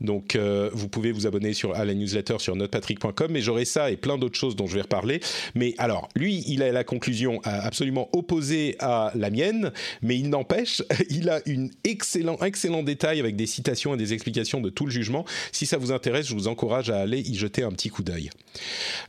[0.00, 0.36] Donc,
[0.72, 4.18] vous pouvez vous abonner sur, à la newsletter sur notepatrick.com, mais j'aurai ça et plein
[4.18, 5.20] d'autres choses dont je vais reparler.
[5.54, 10.82] Mais alors, lui, il a la conclusion absolument opposée à la mienne, mais il n'empêche,
[11.10, 14.90] il a une excellent, excellent détail avec des citations et des explications de tout le
[14.90, 15.24] jugement.
[15.52, 18.30] Si ça vous intéresse, je vous encourage à aller y jeter un petit coup d'œil.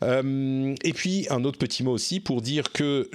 [0.04, 3.10] Euh, et puis un autre petit mot aussi pour dire que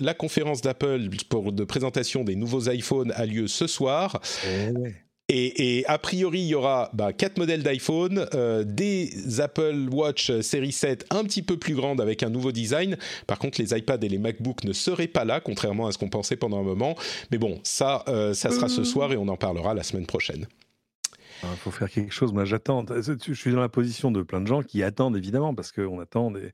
[0.00, 4.20] la conférence d'Apple pour de présentation des nouveaux iPhones a lieu ce soir.
[4.46, 10.30] Eh et, a priori, il y aura bah, quatre modèles d'iPhone, euh, des Apple Watch
[10.40, 12.98] série 7 un petit peu plus grandes avec un nouveau design.
[13.26, 16.10] Par contre, les iPads et les MacBooks ne seraient pas là, contrairement à ce qu'on
[16.10, 16.94] pensait pendant un moment.
[17.30, 18.84] Mais bon, ça, euh, ça sera ce mmh.
[18.84, 20.46] soir et on en parlera la semaine prochaine.
[21.42, 22.32] Il faut faire quelque chose.
[22.32, 22.84] Moi, j'attends.
[22.86, 26.30] Je suis dans la position de plein de gens qui attendent, évidemment, parce qu'on attend
[26.30, 26.52] des,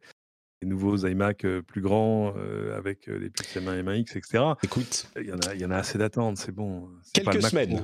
[0.62, 2.35] nouveaux iMac euh, plus grands
[2.76, 4.44] avec les puces M1 M1X, etc.
[4.62, 6.88] Écoute, il y en a, il y en a assez d'attentes, c'est bon.
[7.12, 7.80] Quelques semaines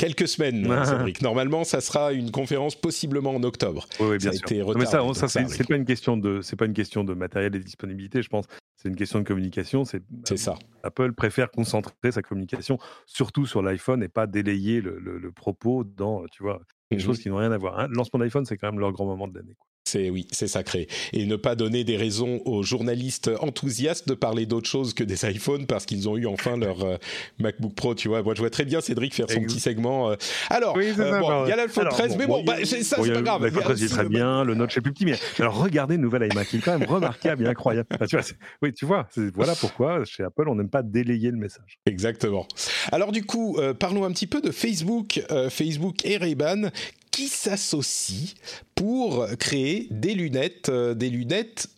[0.00, 1.04] quelques semaines, ah.
[1.22, 3.86] Normalement, ça sera une conférence possiblement en octobre.
[4.00, 4.76] Oui, bien sûr.
[4.78, 7.64] mais ça, c'est pas une question de, c'est pas une question de matériel et de
[7.64, 8.46] disponibilité, je pense.
[8.76, 9.84] C'est une question de communication.
[9.84, 10.02] C'est
[10.36, 10.54] ça.
[10.82, 16.42] Apple préfère concentrer sa communication surtout sur l'iPhone et pas délayer le, propos dans, tu
[16.42, 16.60] vois,
[16.90, 17.02] des mhm.
[17.02, 17.78] choses qui n'ont rien à voir.
[17.78, 17.88] Hein.
[17.88, 19.56] Le lancement d'iPhone, c'est quand même leur grand moment de l'année.
[19.84, 20.86] C'est oui, c'est sacré.
[21.12, 25.28] Et ne pas donner des raisons aux journalistes enthousiastes de parler d'autre chose que des
[25.28, 26.96] iPhones parce qu'ils ont eu enfin leur euh,
[27.38, 27.94] MacBook Pro.
[27.94, 30.10] Tu vois, moi je vois très bien Cédric faire son petit segment.
[30.10, 30.16] Euh.
[30.48, 33.42] Alors, euh, il y a l'iPhone 13, mais bon, bah, ça c'est pas grave.
[33.42, 36.30] L'iPhone 13 est très bien, le Notch est plus petit, mais alors regardez le nouvel
[36.30, 37.88] iMac, il est quand même remarquable et incroyable.
[38.08, 38.24] tu vois,
[38.62, 41.78] oui, tu vois, voilà pourquoi chez Apple on n'aime pas délayer le message.
[41.86, 42.46] Exactement.
[42.92, 46.70] Alors du coup, parlons un petit peu de Facebook, Facebook et Ray-Ban
[47.10, 48.34] qui s'associent
[48.74, 51.68] pour créer des lunettes, euh, des lunettes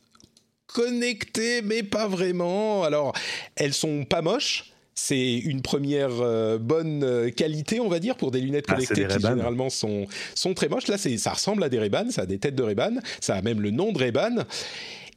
[0.67, 2.85] connectées, mais pas vraiment.
[2.85, 3.13] Alors,
[3.57, 4.73] elles sont pas moches.
[4.95, 9.07] C'est une première euh, bonne euh, qualité, on va dire, pour des lunettes ah, connectées
[9.07, 10.87] qui généralement sont, sont très moches.
[10.89, 12.77] Là, ça ressemble à des ray ça a des têtes de ray
[13.21, 14.13] ça a même le nom de ray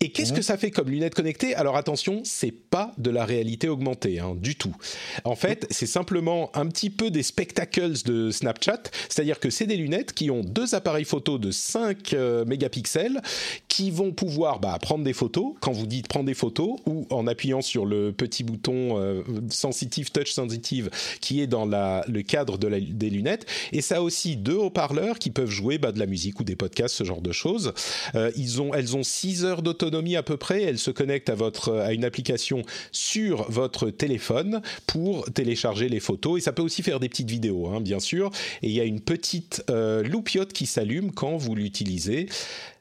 [0.02, 1.56] Et qu'est-ce que ça fait comme lunettes connectées?
[1.56, 4.76] Alors attention, c'est pas de la réalité augmentée, hein, du tout.
[5.24, 9.78] En fait, c'est simplement un petit peu des spectacles de Snapchat, c'est-à-dire que c'est des
[9.78, 13.22] lunettes qui ont deux appareils photo de 5 euh, mégapixels
[13.68, 17.26] qui vont pouvoir bah, prendre des photos quand vous dites prendre des photos ou en
[17.28, 20.90] appuyant sur le petit bouton euh, sensitive, touch sensitive
[21.22, 23.46] qui est dans la, le cadre de des lunettes.
[23.72, 26.56] Et ça a aussi deux haut-parleurs qui peuvent jouer bah, de la musique ou des
[26.56, 27.74] podcasts, ce genre de choses.
[28.16, 29.85] Euh, ils ont, elles ont 6 heures d'autonomie
[30.16, 30.64] à peu près.
[30.64, 36.40] Elles se connectent à, votre, à une application sur votre téléphone pour télécharger les photos.
[36.40, 38.32] Et ça peut aussi faire des petites vidéos, hein, bien sûr.
[38.62, 42.28] Et il y a une petite euh, loupiote qui s'allume quand vous l'utilisez.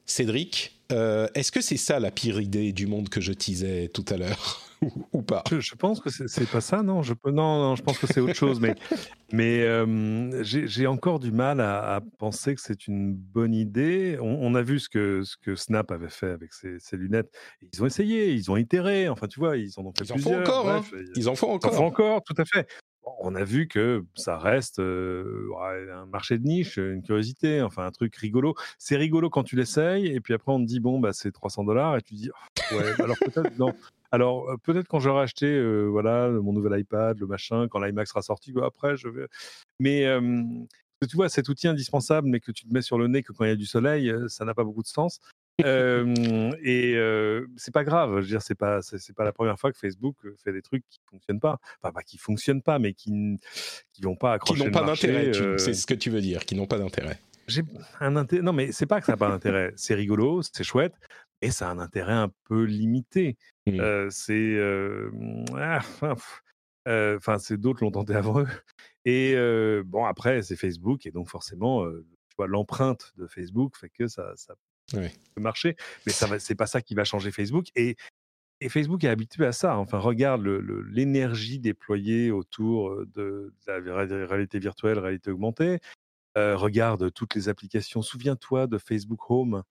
[0.06, 4.04] Cédric, euh, est-ce que c'est ça la pire idée du monde que je teasais tout
[4.10, 4.60] à l'heure?
[5.12, 7.02] Ou, pas je, pense que c'est pas ça, non.
[7.02, 8.60] Je, non, non, je pense que c'est autre chose.
[8.60, 8.74] Mais,
[9.32, 14.18] mais euh, j'ai encore du mal à, penser que c'est une bonne idée.
[14.20, 17.30] On, a vu ce que, ce que Snap avait fait avec ses, lunettes.
[17.72, 19.08] Ils ont essayé, ils ont itéré.
[19.08, 20.40] Enfin, tu vois, ils en ont fait ils plusieurs.
[20.40, 20.82] En font encore, hein.
[21.16, 21.72] Ils en font encore.
[21.72, 22.66] Ils en font encore, tout à fait
[23.18, 28.14] on a vu que ça reste un marché de niche, une curiosité, enfin un truc
[28.16, 28.54] rigolo.
[28.78, 31.64] C'est rigolo quand tu l'essayes, et puis après on te dit bon bah c'est 300
[31.64, 33.72] dollars, et tu dis «Oh, ouais, alors peut-être non.
[34.14, 38.52] Alors peut-être quand j'aurai acheté voilà mon nouvel iPad, le machin, quand l'iMac sera sorti,
[38.52, 39.26] bah, après je vais.
[39.80, 40.06] Mais
[41.08, 43.44] tu vois cet outil indispensable, mais que tu te mets sur le nez que quand
[43.44, 45.20] il y a du soleil, ça n'a pas beaucoup de sens
[45.58, 46.96] et
[47.56, 50.16] c'est pas grave, je veux dire, c'est pas c'est pas la première fois que Facebook
[50.42, 53.38] fait des trucs qui fonctionnent pas, enfin pas qui fonctionnent pas, mais qui
[53.92, 54.60] qui vont pas accrocher.
[54.60, 57.20] Qui n'ont pas d'intérêt, c'est ce que tu veux dire, qui n'ont pas d'intérêt.
[57.46, 57.62] J'ai
[58.00, 58.42] un intérêt.
[58.42, 59.72] Non, mais c'est pas que ça n'a pas d'intérêt.
[59.76, 60.94] C'est rigolo, c'est chouette,
[61.44, 63.36] et ça a un intérêt un peu limité.
[63.66, 64.08] Mmh.
[64.10, 64.58] c'est
[65.56, 65.80] ah,
[66.86, 68.48] enfin, c'est d'autres l'ont tenté avant eux.
[69.04, 69.36] Et
[69.84, 74.32] bon, après, c'est Facebook, et donc forcément, tu vois, l'empreinte de Facebook fait que ça,
[74.36, 74.54] ça
[74.94, 75.12] ouais.
[75.36, 75.76] marcher.
[76.06, 77.66] Mais ça c'est pas ça qui va changer Facebook.
[77.76, 77.96] Et,
[78.60, 79.76] et Facebook est habitué à ça.
[79.76, 85.80] Enfin, regarde l'énergie déployée autour de, la réalité virtuelle, réalité augmentée.
[86.36, 88.00] regarde toutes les applications.
[88.00, 89.62] Souviens-toi de Facebook Home,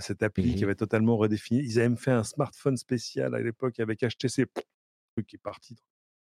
[0.00, 1.60] cette appli qui mmh avait totalement redéfini.
[1.60, 4.46] Ils avaient même fait un smartphone spécial à l'époque avec HTC.
[5.14, 5.76] truc qui est parti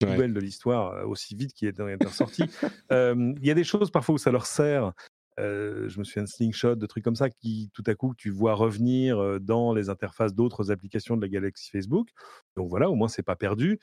[0.02, 2.44] nouvelle de l'histoire aussi vite qu'il est ressorti.
[2.92, 4.94] Il y a des choses parfois où ça leur sert
[5.38, 8.56] je me souviens de Slingshot, de trucs comme ça, qui tout à coup tu vois
[8.56, 12.10] revenir dans les interfaces d'autres applications de la galaxie Facebook.
[12.58, 13.80] Donc voilà, au moins c'est pas perdu.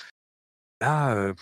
[0.81, 1.33] Là,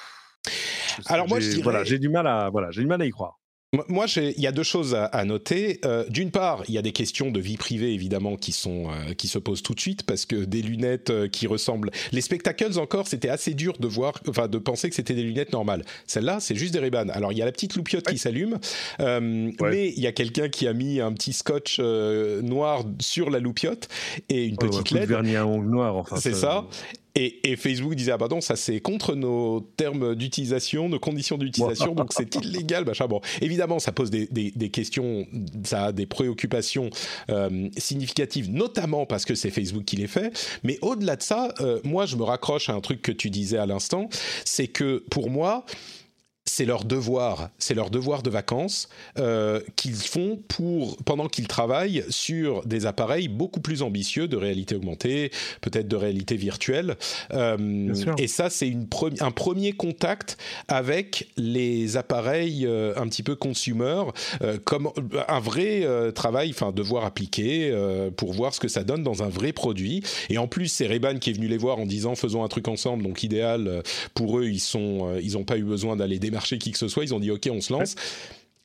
[1.07, 3.41] alors moi je voilà, j'ai du mal à voilà, j'ai du mal à y croire.
[3.89, 5.81] Moi, il y a deux choses à, noter.
[5.85, 9.15] Euh, d'une part, il y a des questions de vie privée évidemment qui sont euh,
[9.15, 11.91] qui se posent tout de suite parce que des lunettes euh, qui ressemblent.
[12.13, 15.53] Les spectacles encore, c'était assez dur de voir, enfin de penser que c'était des lunettes
[15.53, 15.85] normales.
[16.07, 18.59] Celle-là, c'est juste des ray Alors il y a la petite loupiote qui s'allume,
[18.99, 23.89] mais il y a quelqu'un qui a mis un petit scotch noir sur la loupiote
[24.29, 25.09] et une petite LED.
[25.09, 26.17] vernis à ongles noirs, enfin.
[26.17, 26.67] C'est ça.
[27.17, 31.95] Et, Facebook disait ah bah non ça c'est contre nos termes d'utilisation, nos conditions d'utilisation
[31.95, 33.07] donc c'est illégal machin.
[33.07, 35.25] Bon évidemment ça pose des, des, questions
[35.63, 36.91] ça a des préoccupations
[37.31, 40.33] euh, significatives notamment parce que c'est Facebook qui les fait.
[40.65, 43.59] Mais au-delà de ça euh, moi je me raccroche à un truc que tu disais
[43.59, 44.09] à l'instant
[44.45, 45.65] c'est que pour moi
[46.55, 48.89] c'est leur devoir, c'est leur devoir de vacances
[49.19, 54.77] euh, qu'ils font pour pendant qu'ils travaillent sur des appareils beaucoup plus ambitieux de réalité
[54.77, 56.97] augmentée, peut-être de réalité virtuelle.
[57.33, 58.73] Euh, et ça, c'est
[59.21, 60.39] un premier contact
[60.69, 64.05] avec les appareils euh, un petit peu consumer,
[64.65, 64.91] comme
[65.27, 67.75] un vrai travail, enfin devoir appliquer
[68.17, 70.05] pour voir ce que ça donne dans un vrai produit.
[70.31, 72.69] Et en plus, c'est Reban qui est venu les voir en disant faisons un truc
[72.69, 73.03] ensemble.
[73.03, 73.83] Donc idéal
[74.15, 76.89] pour eux, ils sont, ils n'ont pas eu besoin d'aller démarrer chez qui que ce
[76.89, 77.95] soit, ils ont dit ok, on se lance.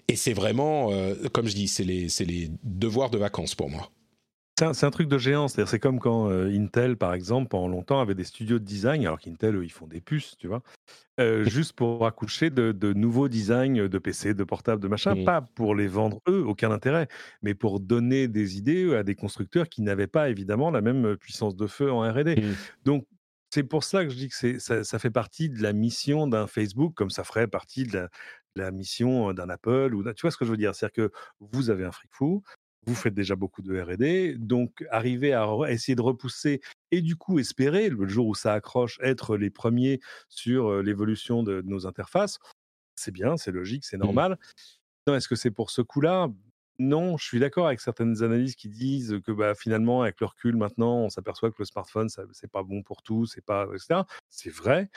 [0.07, 3.91] Et c'est vraiment, euh, comme je dis, c'est les, les devoirs de vacances pour moi.
[4.59, 8.01] C'est un, truc de géant, c'est-à-dire c'est comme quand euh, Intel, par exemple, pendant longtemps
[8.01, 10.61] avait des studios de design, alors qu'Intel, eux, ils font des puces, tu vois,
[11.21, 15.23] euh, juste pour accoucher de, nouveaux designs de PC, de portables, de machin, mmh.
[15.23, 17.07] pas pour les vendre eux, aucun intérêt,
[17.41, 21.55] mais pour donner des idées à des constructeurs qui n'avaient pas évidemment la même puissance
[21.55, 22.35] de feu en R&D.
[22.35, 22.55] Mmh.
[22.83, 23.05] Donc
[23.49, 26.47] c'est pour ça que je dis que ça, ça, fait partie de la mission d'un
[26.47, 28.07] Facebook, comme ça ferait partie de
[28.55, 29.93] la, mission d'un Apple.
[29.95, 30.75] Ou tu vois ce que je veux dire?
[30.75, 32.43] C'est-à-dire que vous avez un fric fou,
[32.85, 37.39] vous faites déjà beaucoup de R&D, donc arriver à essayer de repousser et du coup
[37.39, 42.39] espérer, le jour où ça accroche, être les premiers sur l'évolution de, nos interfaces,
[42.95, 44.01] c'est bien, c'est logique, c'est mmh.
[44.01, 44.39] normal.
[45.07, 46.27] Est-ce que c'est pour ce coup-là?
[46.79, 50.55] Non, je suis d'accord avec certaines analyses qui disent que bah, finalement, avec le recul,
[50.55, 54.01] maintenant, on s'aperçoit que le smartphone, ce n'est pas bon pour tout, c'est pas, etc.
[54.29, 54.89] C'est vrai.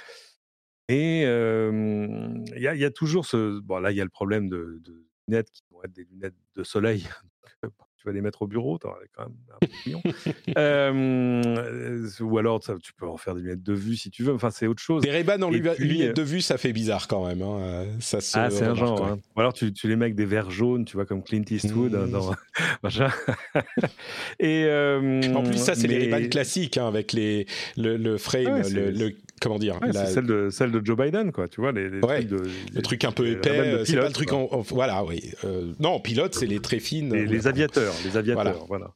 [0.89, 3.61] Et il y, a toujours ce.
[3.61, 4.81] Bon, là, il y a le problème de,
[5.29, 7.09] lunettes qui vont être des lunettes de soleil.
[8.03, 12.93] tu vas les mettre au bureau, tu quand même un peu euh, ou alors, tu
[12.95, 14.33] peux en faire des lunettes de vue si tu veux.
[14.33, 15.03] Enfin, c'est autre chose.
[15.03, 17.43] Des ray en lunettes de vue, ça fait bizarre quand même.
[17.43, 17.87] Hein.
[18.01, 19.07] Ça ah, c'est un genre.
[19.07, 19.21] Hein.
[19.37, 21.95] Ou alors, tu, tu, les mets avec des verres jaunes, tu vois, comme Clint Eastwood.
[21.95, 22.09] Hein,
[22.83, 22.89] mmh.
[24.41, 24.67] Et,
[25.33, 30.07] en plus, ça, c'est les ray classiques, avec les, le, frame, le, comment dire C'est
[30.07, 31.49] celle de, celle de Joe Biden, quoi.
[31.49, 32.43] Tu vois, les, de,
[32.75, 33.83] le truc un peu épais.
[33.85, 35.33] C'est pas le truc en, voilà, oui.
[35.45, 37.13] Euh, non, pilote, c'est les très fines.
[37.13, 38.93] Les, aviateurs, les aviateurs, voilà.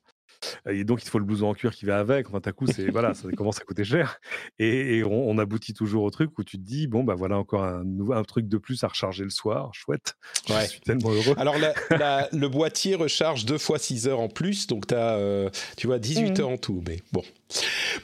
[0.68, 2.28] Et donc, il faut le blouson en cuir qui va avec.
[2.28, 4.20] Enfin, à coup, c'est voilà, ça commence à coûter cher.
[4.58, 7.84] Et, on, aboutit toujours au truc où tu te dis bon, bah voilà, encore un,
[8.10, 9.70] un truc de plus à recharger le soir.
[9.74, 10.14] Chouette.
[10.48, 10.62] Ouais.
[10.62, 11.34] Je suis tellement heureux.
[11.36, 11.56] Alors,
[12.32, 14.66] le boîtier recharge deux fois 6 heures en plus.
[14.66, 16.40] Donc, as, euh, tu vois, 18 mmh.
[16.40, 16.82] heures en tout.
[16.86, 17.22] Mais bon.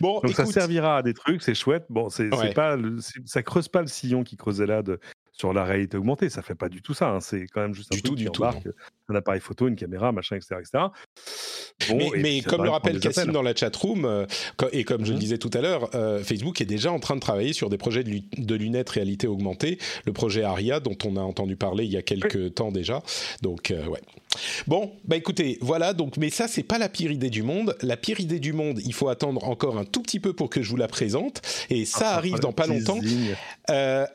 [0.00, 1.84] Bon, donc ça servira à des trucs, c'est chouette.
[1.90, 2.76] Bon, c'est pas,
[3.24, 5.00] ça creuse pas le sillon qui creusait là de,
[5.32, 6.30] sur la réalité augmentée.
[6.30, 7.08] Ça fait pas du tout ça.
[7.10, 7.20] Hein.
[7.20, 8.68] C'est quand même juste un du truc tout, qui embarque
[9.08, 10.56] un appareil photo, une caméra, machin, etc.
[10.60, 10.84] etc.
[11.88, 14.26] Bon, mais, comme le rappelle Cassim dans la chatroom, euh,
[14.72, 15.20] et comme je le mmh.
[15.20, 18.04] disais tout à l'heure, euh, Facebook est déjà en train de travailler sur des projets
[18.04, 19.78] de, lunettes réalité augmentée.
[20.06, 23.02] Le projet Aria, dont on a entendu parler il y a quelques temps déjà.
[23.42, 24.00] Donc, euh, ouais.
[24.66, 25.92] Bon, bah écoutez, voilà.
[25.92, 27.76] Donc, mais ça, c'est pas la pire idée du monde.
[27.82, 30.62] La pire idée du monde, il faut attendre encore un tout petit peu pour que
[30.62, 31.42] je vous la présente.
[31.68, 32.98] Et ça ah, arrive dans pas longtemps.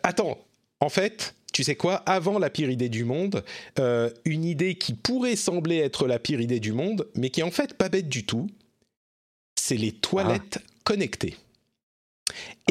[0.04, 0.38] attends,
[0.80, 3.44] en fait, tu sais quoi, avant la pire idée du monde,
[3.80, 7.44] euh, une idée qui pourrait sembler être la pire idée du monde, mais qui est
[7.44, 8.48] en fait pas bête du tout,
[9.56, 10.72] c'est les toilettes ah.
[10.84, 11.36] connectées.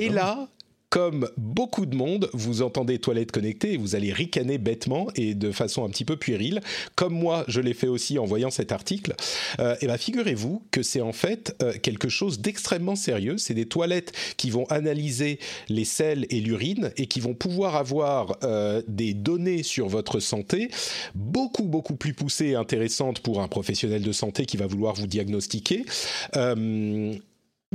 [0.01, 0.49] Et ah là,
[0.91, 5.51] comme beaucoup de monde, vous entendez toilettes connectées et vous allez ricaner bêtement et de
[5.51, 6.61] façon un petit peu puérile,
[6.95, 9.15] comme moi je l'ai fait aussi en voyant cet article.
[9.59, 13.37] Euh, et bien figurez-vous que c'est en fait euh, quelque chose d'extrêmement sérieux.
[13.39, 18.37] C'est des toilettes qui vont analyser les sels et l'urine et qui vont pouvoir avoir
[18.45, 20.71] euh, des données sur votre santé
[21.15, 25.07] beaucoup beaucoup plus poussées et intéressantes pour un professionnel de santé qui va vouloir vous
[25.07, 25.85] diagnostiquer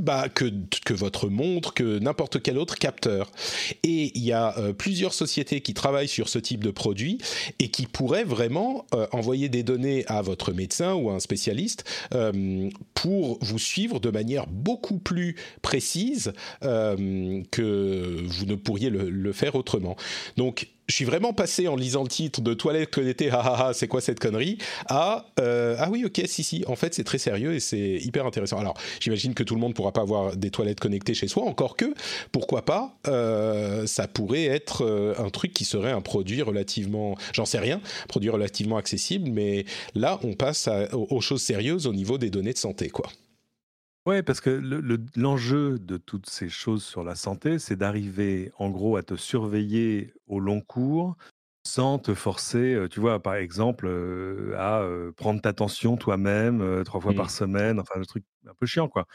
[0.02, 0.44] bah, que,
[0.92, 3.30] votre montre, que n'importe quel autre capteur.
[3.84, 7.18] Et il y a euh, plusieurs sociétés qui travaillent sur ce type de produit
[7.60, 11.84] et qui pourraient vraiment euh, envoyer des données à votre médecin ou à un spécialiste
[12.14, 19.32] euh, pour vous suivre de manière beaucoup plus précise que vous ne pourriez le, le
[19.32, 19.96] faire autrement.
[20.36, 24.00] Donc je suis vraiment passé en lisant le titre de Toilette connectée, ah c'est quoi
[24.00, 24.58] cette connerie,
[24.90, 28.58] euh, ah oui, ok, si, si, en fait c'est très sérieux et c'est hyper intéressant.
[28.58, 31.76] Alors j'imagine que tout le monde pourra pas avoir des toilettes connectées chez soi, encore
[31.76, 31.94] que,
[32.30, 37.44] pourquoi pas, euh, ça pourrait être euh, un truc qui serait un produit relativement, j'en
[37.46, 39.64] sais rien, produit relativement accessible, mais
[39.94, 43.08] là on passe aux choses sérieuses au niveau des données de santé, quoi.
[44.06, 44.50] Ouais, parce que
[45.16, 50.12] l'enjeu de toutes ces choses sur la santé, c'est d'arriver en gros à te surveiller
[50.26, 51.16] au long cours
[51.64, 53.88] sans te forcer, tu vois, par exemple,
[54.58, 54.84] à
[55.16, 57.30] prendre ta tension toi-même trois fois par mmh.
[57.30, 59.06] semaine, enfin le truc un peu chiant quoi.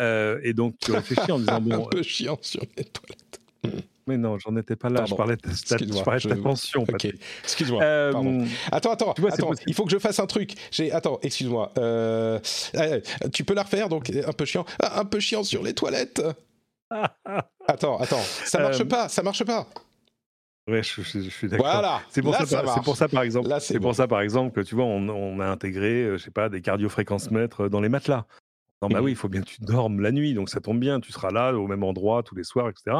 [0.00, 3.40] et donc tu réfléchis en disant bon, Un peu chiant sur les toilettes.
[3.64, 3.99] Mmh.
[4.10, 5.04] Mais non, j'en étais pas là.
[5.04, 6.84] Je parlais de, je parlais de tension.
[7.44, 7.80] Excuse-moi.
[7.80, 9.52] Euh, attends, attends, attends.
[9.68, 10.54] Il faut que je fasse un truc.
[10.72, 10.90] J'ai.
[10.90, 11.72] Attends, excuse-moi.
[11.78, 12.40] Euh,
[12.74, 13.00] euh,
[13.32, 14.64] tu peux la refaire donc un peu chiant.
[14.82, 16.20] Ah, un peu chiant sur les toilettes.
[17.68, 18.22] attends, attends.
[18.44, 19.08] Ça marche pas.
[19.08, 19.68] Ça marche pas.
[20.68, 21.66] Ouais, je, suis d'accord.
[21.66, 22.00] Voilà.
[22.10, 23.48] C'est pour, ça, pour ça, par exemple.
[23.60, 26.48] C'est pour ça, par exemple, que tu vois, on, on a intégré, je sais pas,
[26.48, 28.26] des cardiofréquences mètres dans les matelas.
[28.82, 31.00] Non, bah oui, il faut bien que tu dormes la nuit, donc ça tombe bien,
[31.00, 32.96] tu seras là au même endroit tous les soirs, etc.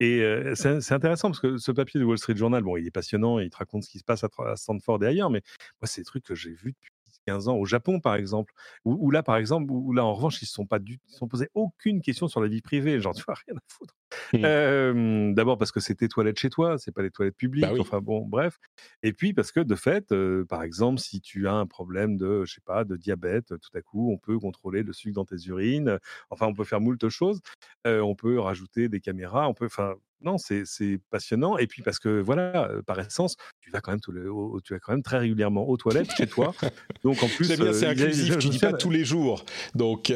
[0.00, 0.22] Et
[0.54, 3.50] c'est intéressant parce que ce papier du Wall Street Journal, bon, il est passionnant, il
[3.50, 5.42] te raconte ce qui se passe à Stanford et ailleurs, mais
[5.80, 6.90] moi, c'est des trucs que j'ai vus depuis
[7.26, 10.44] 15 ans au Japon, par exemple, où, là, par exemple, où, là, en revanche, ils
[10.44, 13.22] ne se sont pas du, sont posés aucune question sur la vie privée, genre, tu
[13.24, 13.94] vois, rien à foutre.
[14.32, 15.34] Mmh.
[15.34, 18.00] D'abord parce que c'est tes toilettes chez toi, c'est pas des toilettes publiques, bah enfin
[18.00, 18.58] bon, bref.
[19.02, 20.14] Et puis parce que de fait,
[20.48, 23.80] par exemple, si tu as un problème de, je sais pas, de diabète, tout à
[23.80, 25.98] coup, on peut contrôler le sucre dans tes urines.
[26.30, 27.40] Enfin, on peut faire moult choses.
[27.84, 30.64] on peut rajouter des caméras, on peut, enfin, non, c'est
[31.10, 31.58] passionnant.
[31.58, 35.02] Et puis parce que voilà, par essence, tu vas quand même, tu vas quand même
[35.02, 36.54] très régulièrement aux toilettes chez toi.
[37.02, 38.38] Donc en plus, c'est inclusif.
[38.44, 39.44] Tu dis pas tous les jours.
[39.74, 40.12] Donc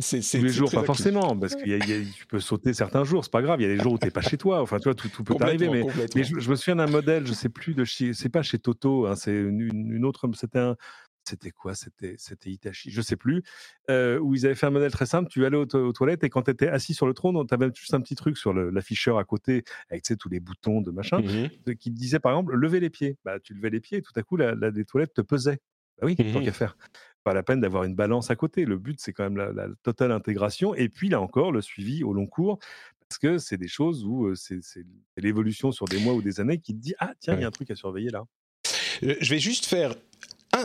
[0.00, 3.24] c'est tous les jours, pas forcément, parce que tu peux sauter certains jours.
[3.28, 3.60] C'est pas grave.
[3.60, 4.62] Il y a des jours où t'es pas chez toi.
[4.62, 5.68] Enfin, tu vois, tout, peut arriver.
[5.68, 9.06] Mais, mais je, me souviens d'un modèle, je sais plus de c'est pas chez Toto.
[9.06, 10.26] Hein, c'est une, autre.
[10.34, 10.76] C'était un
[11.28, 13.42] c'était quoi C'était c'était Itachi, je sais plus,
[13.90, 15.28] euh, où ils avaient fait un modèle très simple.
[15.28, 17.92] Tu allais aux, toilettes et quand tu étais assis sur le trône, tu avais juste
[17.92, 21.92] un petit truc sur l'afficheur à côté avec tous les boutons de machin mmh qui
[21.92, 23.18] te disait par exemple lever les pieds.
[23.26, 25.58] Bah, tu levais les pieds et tout à coup la, les toilettes te pesaient.
[26.00, 26.78] Bah oui, tant mmh qu'à faire.
[27.24, 28.64] Pas la peine d'avoir une balance à côté.
[28.64, 30.74] Le but, c'est quand même la, la, totale intégration.
[30.74, 32.58] Et puis là encore, le suivi au long cours,
[33.16, 34.60] que c'est des choses où c'est
[35.16, 37.46] l'évolution sur des mois ou des années qui te dit ah tiens, il y a
[37.46, 38.24] un truc à surveiller là.
[39.00, 39.94] Je vais juste faire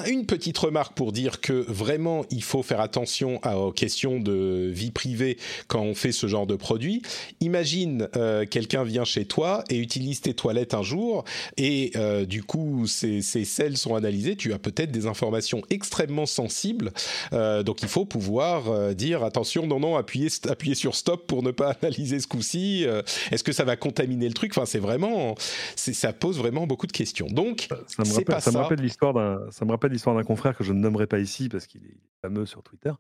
[0.08, 4.92] une petite remarque pour dire que vraiment il faut faire attention aux questions de vie
[4.92, 5.38] privée
[5.68, 7.02] quand on fait ce genre de produit.
[7.40, 11.24] Imagine euh, quelqu'un vient chez toi et utilise tes toilettes un jour
[11.58, 14.36] et euh, du coup ces, ces selles sont analysées.
[14.36, 16.92] Tu as peut-être des informations extrêmement sensibles,
[17.34, 21.52] euh, donc il faut pouvoir dire attention, non non, appuyez, appuyez sur stop pour ne
[21.52, 22.86] pas analyser ce coup-ci.
[23.32, 24.52] Est-ce que ça va contaminer le truc?
[24.56, 25.36] Enfin, c'est vraiment,
[25.76, 27.28] ça pose vraiment beaucoup de questions.
[27.28, 30.58] Donc, ça me rappelle, ça me rappelle l'histoire d'un, ça me rappelle l'histoire d'un confrère
[30.58, 32.92] que je ne nommerai pas ici parce qu'il est fameux sur Twitter,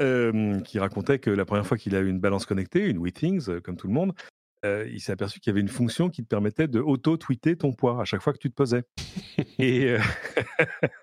[0.00, 3.48] euh, qui racontait que la première fois qu'il a eu une balance connectée, une WeThings,
[3.48, 4.14] euh, comme tout le monde,
[4.64, 7.72] euh, il s'est aperçu qu'il y avait une fonction qui te permettait de auto-tweeter ton
[7.72, 8.84] poids à chaque fois que tu te posais.
[9.58, 9.96] et,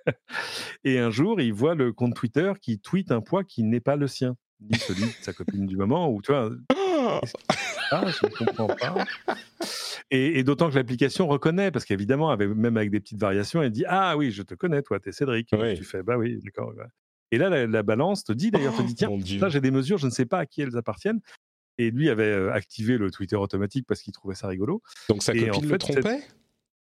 [0.83, 3.95] et un jour, il voit le compte Twitter qui tweet un poids qui n'est pas
[3.95, 6.49] le sien, ni celui de sa copine du moment, ou tu vois.
[7.93, 9.05] Ah, je ne comprends pas.
[10.11, 14.15] Et, d'autant que l'application reconnaît, parce qu'évidemment, même avec des petites variations, elle dit Ah
[14.17, 15.47] oui, je te connais, toi, t'es Cédric.
[15.47, 16.73] Tu fais Bah oui, d'accord.
[17.31, 19.97] Et là, la, balance te dit, d'ailleurs, te dit oh, Tiens, là, j'ai des mesures,
[19.97, 21.21] je ne sais pas à qui elles appartiennent.
[21.77, 24.83] Et lui avait euh, activé le Twitter automatique parce qu'il trouvait ça rigolo.
[25.09, 26.21] Donc sa copine le trompait?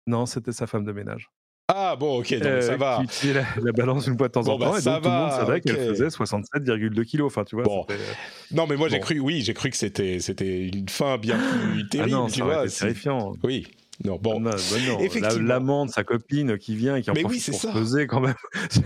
[0.06, 1.30] Non, c'était sa femme de ménage.
[1.68, 2.98] Ah bon, ok, donc ça euh, va.
[2.98, 5.14] Qui utilisait la, balance une fois de temps en bah, temps, et donc tout le
[5.14, 7.26] monde savait qu'elle faisait 67,2 kilos.
[7.26, 7.64] Enfin, tu vois.
[7.64, 7.86] Bon.
[7.90, 7.96] Euh,
[8.52, 11.88] non, mais moi j'ai cru, oui, j'ai cru que c'était c'était une fin bien plus
[11.88, 12.10] terrible.
[12.12, 13.32] Ah non, tu vois, c'est terrifiant.
[13.42, 13.66] Oui.
[14.04, 14.40] Non, bon.
[14.40, 14.56] Non, bah
[15.40, 18.34] L'amende, sa copine qui vient et qui en profite pour se peser quand même.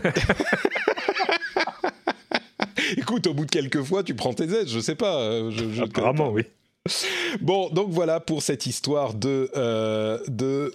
[2.97, 5.19] Écoute, au bout de quelques fois, tu prends tes aides, je sais pas.
[5.21, 6.45] Euh, je, Apparemment, oui.
[7.41, 9.51] Bon, donc voilà pour cette histoire de,
[10.29, 10.73] de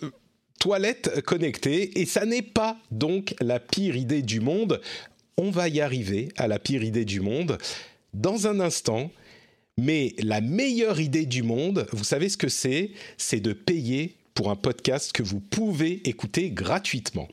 [0.60, 4.82] toilettes connectées, et ça n'est pas donc la pire idée du monde.
[5.38, 7.58] On va y arriver à la pire idée du monde
[8.14, 9.12] dans un instant.
[9.78, 12.92] Mais la meilleure idée du monde, vous savez ce que c'est?
[13.18, 17.28] C'est de payer pour un podcast que vous pouvez écouter gratuitement.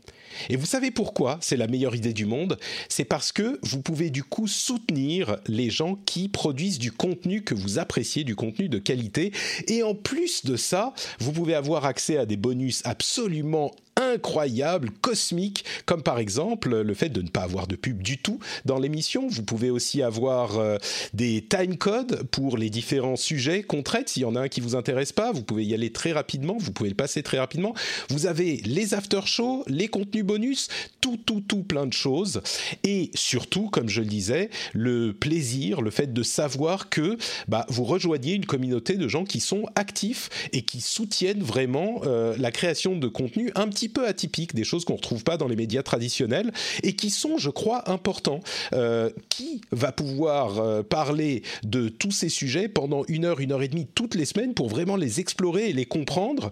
[0.48, 2.58] Et vous savez pourquoi c'est la meilleure idée du monde?
[2.88, 7.54] C'est parce que vous pouvez du coup soutenir les gens qui produisent du contenu que
[7.54, 9.32] vous appréciez, du contenu de qualité.
[9.68, 15.64] Et en plus de ça, vous pouvez avoir accès à des bonus absolument incroyables, cosmiques,
[15.86, 19.28] comme par exemple le fait de ne pas avoir de pub du tout dans l'émission.
[19.28, 20.78] Vous pouvez aussi avoir euh,
[21.12, 24.08] des time codes pour les différents sujets qu'on traite.
[24.08, 26.56] S'il y en a un qui vous intéresse pas, vous pouvez y aller très rapidement,
[26.58, 27.74] vous pouvez le passer très rapidement.
[28.08, 30.68] Vous avez les after shows, les contenus bonus,
[31.00, 32.42] tout, tout, tout plein de choses.
[32.84, 37.16] Et surtout, comme je le disais, le plaisir, le fait de savoir que
[37.48, 42.34] bah, vous rejoignez une communauté de gens qui sont actifs et qui soutiennent vraiment euh,
[42.38, 45.48] la création de contenu un petit peu atypiques, des choses qu'on ne retrouve pas dans
[45.48, 48.40] les médias traditionnels et qui sont, je crois, importants.
[48.72, 53.62] Euh, qui va pouvoir euh, parler de tous ces sujets pendant une heure, une heure
[53.62, 56.50] et demie toutes les semaines pour vraiment les explorer et les comprendre?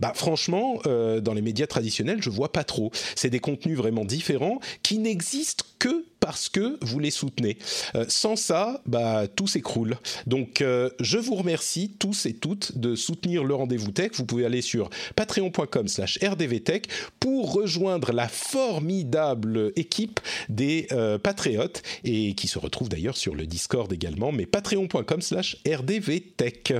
[0.00, 2.90] Bah, franchement, euh, dans les médias traditionnels, je vois pas trop.
[3.14, 7.58] C'est des contenus vraiment différents qui n'existent que parce que vous les soutenez.
[7.94, 9.96] Euh, sans ça, bah, tout s'écroule.
[10.26, 14.12] Donc, euh, je vous remercie tous et toutes de soutenir le rendez-vous tech.
[14.14, 16.88] Vous pouvez aller sur patreon.com/slash rdvtech
[17.20, 20.88] pour rejoindre la formidable équipe des
[21.22, 24.32] patriotes et qui se retrouve d'ailleurs sur le Discord également.
[24.32, 26.74] Mais patreon.com/slash rdvtech.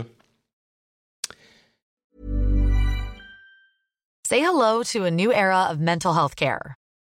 [4.29, 6.75] Say hello to a new era of mental health care.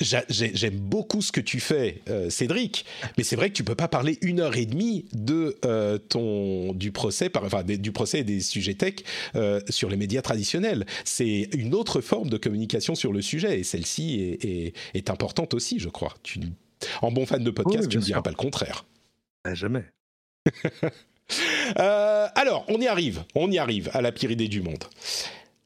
[0.00, 2.84] J'aime beaucoup ce que tu fais, euh, Cédric,
[3.16, 6.72] mais c'est vrai que tu peux pas parler une heure et demie de euh, ton
[6.72, 8.96] du procès, enfin du procès et des sujets tech
[9.36, 10.86] euh, sur les médias traditionnels.
[11.04, 15.78] C'est une autre forme de communication sur le sujet, et celle-ci est, est, importante aussi,
[15.78, 16.14] je crois.
[16.22, 16.40] Tu,
[17.02, 18.84] en bon fan de podcast, tu ne diras pas le contraire.
[19.44, 19.84] Ah, jamais.
[21.76, 24.84] alors, on y arrive, on y arrive à la pire idée du monde.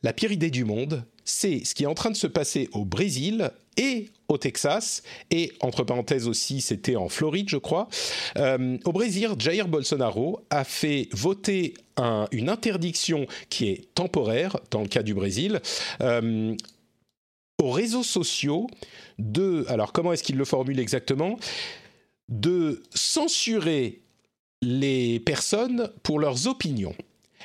[0.02, 2.84] la pire idée du monde, c'est ce qui est en train de se passer au
[2.84, 7.88] Brésil et au Texas, et entre parenthèses aussi, c'était en Floride, je crois.
[8.36, 11.74] Euh, au Brésil, Jair Bolsonaro a fait voter
[12.32, 15.60] une interdiction qui est temporaire, dans le cas du Brésil,
[16.00, 16.56] euh,
[17.62, 18.66] aux réseaux sociaux
[19.18, 19.64] de...
[19.68, 21.38] Alors comment est-ce qu'il le formule exactement
[22.28, 24.00] De censurer
[24.62, 26.96] les personnes pour leurs opinions.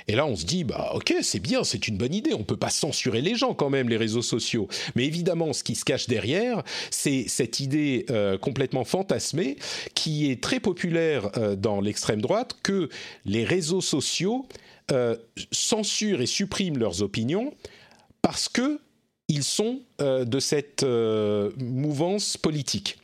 [0.08, 2.34] Et là, on se dit, bah ok, c'est bien, c'est une bonne idée.
[2.34, 4.68] On peut pas censurer les gens quand même, les réseaux sociaux.
[4.95, 9.58] Mais évidemment, ce qui se cache derrière, c'est cette idée euh, complètement fantasmée
[9.93, 12.89] qui est très populaire euh, dans l'extrême droite que
[13.26, 14.47] les réseaux sociaux
[14.91, 15.16] euh,
[15.52, 17.54] censurent et suppriment leurs opinions
[18.22, 18.80] parce que
[19.32, 22.97] ils sont de cette mouvance politique.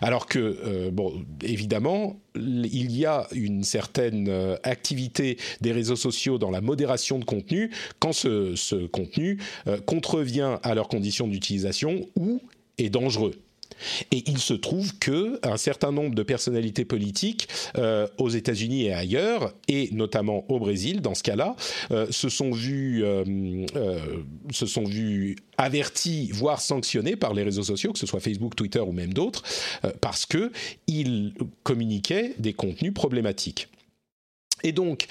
[0.00, 6.38] Alors que, euh, bon, évidemment, il y a une certaine euh, activité des réseaux sociaux
[6.38, 12.40] dans la modération de contenu quand ce, contenu euh, contrevient à leurs conditions d'utilisation ou
[12.78, 13.34] est dangereux.
[14.10, 18.92] Et il se trouve que un certain nombre de personnalités politiques euh, aux États-Unis et
[18.92, 21.56] ailleurs, et notamment au Brésil, dans ce cas-là,
[21.90, 23.24] euh, se sont vus euh,
[24.52, 28.80] se sont vus avertis, voire sanctionnés par les réseaux sociaux, que ce soit Facebook, Twitter
[28.80, 29.42] ou même d'autres,
[30.00, 30.52] parce que
[30.86, 33.68] ils communiquaient des contenus problématiques.
[34.62, 35.06] Et donc,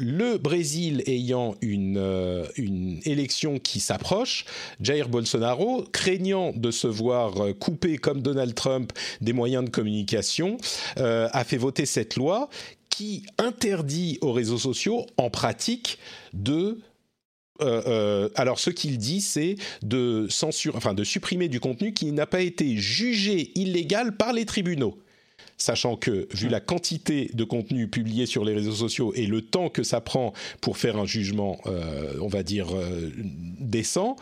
[0.00, 4.44] le Brésil ayant euh, une, élection qui s'approche,
[4.80, 10.56] Jair Bolsonaro, craignant de se voir euh, couper comme Donald Trump des moyens de communication,
[10.98, 12.48] euh, a fait voter cette loi
[12.88, 15.98] qui interdit aux réseaux sociaux, en pratique,
[16.32, 16.78] de
[18.36, 20.28] alors, ce qu'il dit, c'est de
[20.72, 24.96] enfin, de supprimer du contenu qui n'a pas été jugé illégal par les tribunaux
[25.60, 29.68] sachant que vu la quantité de contenu publié sur les réseaux sociaux et le temps
[29.68, 33.10] que ça prend pour faire un jugement, euh, on va dire, euh,
[33.60, 34.16] décent,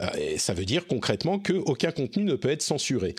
[0.00, 0.06] euh,
[0.36, 3.14] ça veut dire concrètement qu'aucun contenu ne peut être censuré.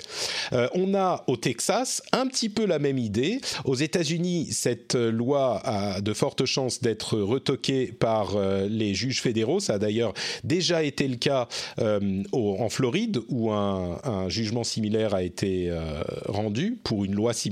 [0.76, 3.41] on a au Texas un petit peu la même idée.
[3.66, 8.38] Aux États-Unis, cette loi a de fortes chances d'être retoquée par
[8.68, 9.60] les juges fédéraux.
[9.60, 11.47] Ça a d'ailleurs déjà été le cas
[11.80, 15.72] en Floride, où un, un, jugement similaire a été
[16.28, 17.43] rendu pour une loi similaire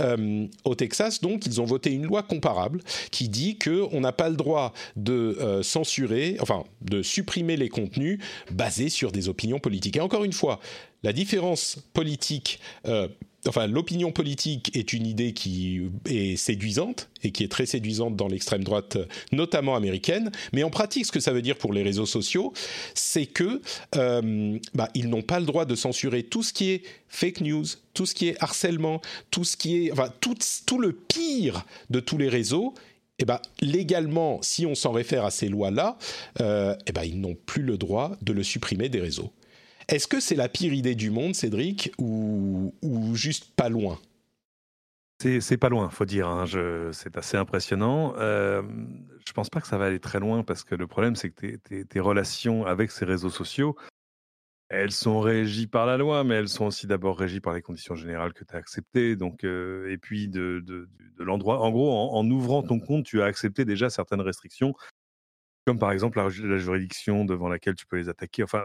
[0.00, 2.80] euh, au Texas, donc, ils ont voté une loi comparable
[3.10, 8.18] qui dit qu'on n'a pas le droit de euh, censurer, enfin, de supprimer les contenus
[8.50, 9.96] basés sur des opinions politiques.
[9.96, 10.60] Et encore une fois,
[11.02, 13.08] la différence politique euh,
[13.48, 18.28] enfin, l'opinion politique est une idée qui est séduisante et qui est très séduisante dans
[18.28, 18.98] l'extrême droite,
[19.32, 20.30] notamment américaine.
[20.52, 22.52] Mais en pratique, ce que ça veut dire pour les réseaux sociaux,
[22.94, 23.60] c'est que
[23.96, 27.64] euh, bah, ils n'ont pas le droit de censurer tout ce qui est fake news,
[27.94, 32.18] tout ce qui est harcèlement, tout ce qui est, enfin, tout, le pire de tous
[32.18, 32.74] les réseaux.
[33.22, 35.98] Eh ben, légalement, si on s'en réfère à ces lois-là,
[36.40, 39.30] euh, eh ben, ils n'ont plus le droit de le supprimer des réseaux.
[39.90, 42.72] Est-ce que c'est la pire idée du monde, Cédric, ou,
[43.14, 43.98] juste pas loin?
[45.18, 46.28] C'est pas loin, faut dire.
[46.28, 46.44] Hein,
[46.92, 48.14] c'est assez impressionnant.
[48.16, 48.62] Euh,
[49.26, 51.56] je pense pas que ça va aller très loin parce que le problème, c'est que
[51.56, 53.76] tes, relations avec ces réseaux sociaux,
[54.68, 57.96] elles sont régies par la loi, mais elles sont aussi d'abord régies par les conditions
[57.96, 59.16] générales que tu as acceptées.
[59.16, 60.64] Donc, euh, et puis de,
[61.18, 61.58] l'endroit.
[61.60, 64.72] En gros, en, ouvrant ton compte, tu as accepté déjà certaines restrictions,
[65.66, 68.44] comme par exemple la, la, juridiction devant laquelle tu peux les attaquer.
[68.44, 68.62] Enfin,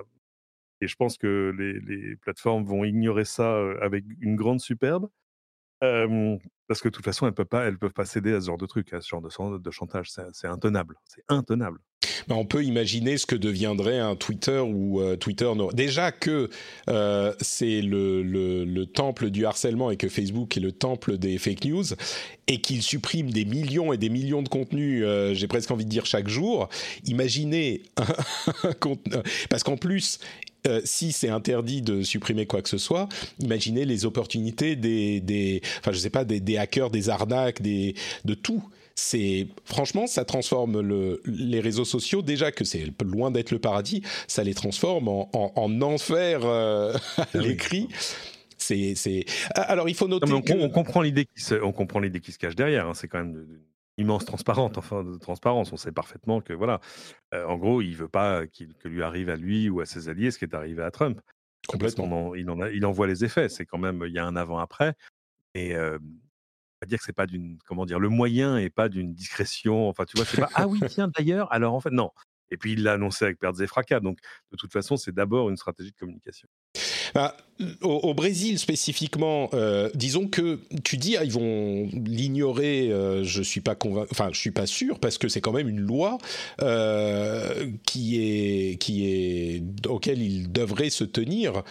[0.81, 5.07] et je pense que les, plateformes vont ignorer ça avec une grande superbe.
[5.79, 8.93] parce que de toute façon, elles ne peuvent, pas, céder à ce genre de truc,
[8.93, 10.09] à ce genre de, chantage.
[10.33, 10.95] C'est intenable.
[11.05, 11.79] C'est intenable.
[12.27, 15.51] Ben, on peut imaginer ce que deviendrait un Twitter ou Twitter.
[15.73, 16.49] Déjà que
[17.39, 21.85] c'est le, le, temple du harcèlement et que Facebook est le temple des fake news
[22.47, 26.05] et qu'il supprime des millions et des millions de contenus, j'ai presque envie de dire
[26.05, 26.69] chaque jour.
[27.05, 28.05] Imaginez un,
[29.49, 30.19] parce qu'en plus
[30.67, 33.07] euh, si c'est interdit de supprimer quoi que ce soit,
[33.39, 37.95] imaginez les opportunités des, des enfin je sais pas, des, des hackers, des arnaques, des,
[38.25, 38.63] de tout.
[38.95, 42.21] C'est franchement ça transforme le, les réseaux sociaux.
[42.21, 47.27] Déjà que c'est loin d'être le paradis ça les transforme en, en, enfer euh, à
[47.33, 47.87] ah l'écrit.
[48.57, 51.99] C'est c'est ah, alors il faut noter on, on, comprend l'idée qui se, on comprend
[51.99, 52.93] l'idée qui se cache derrière hein.
[52.95, 53.45] c'est quand même
[53.97, 55.71] immense transparente, enfin de transparence.
[55.71, 56.81] On sait parfaitement que voilà,
[57.33, 60.09] euh, en gros, il veut pas qu'il que lui arrive à lui ou à ses
[60.09, 61.21] alliés ce qui est arrivé à Trump.
[61.67, 62.35] Complètement.
[62.35, 63.49] il en a, il en voit les effets.
[63.49, 64.93] C'est quand même, il y a un avant-après.
[65.55, 65.97] Et euh,
[66.81, 69.89] à dire que c'est pas d'une, comment dire, le moyen et pas d'une discrétion.
[69.89, 71.51] Enfin, tu vois, c'est pas ah oui tiens d'ailleurs.
[71.51, 72.11] Alors en fait non.
[72.51, 73.99] Et puis il l'a annoncé avec pertes et fracas.
[73.99, 74.19] Donc
[74.51, 76.47] de toute façon, c'est d'abord une stratégie de communication.
[77.15, 77.35] Bah,
[77.81, 82.91] au, Brésil spécifiquement, euh, disons que tu dis ah, ils vont l'ignorer.
[82.91, 84.09] Euh, je suis pas convaincu.
[84.11, 86.17] Enfin, je suis pas sûr parce que c'est quand même une loi
[86.61, 91.63] euh, qui est qui est auquel ils devraient se tenir.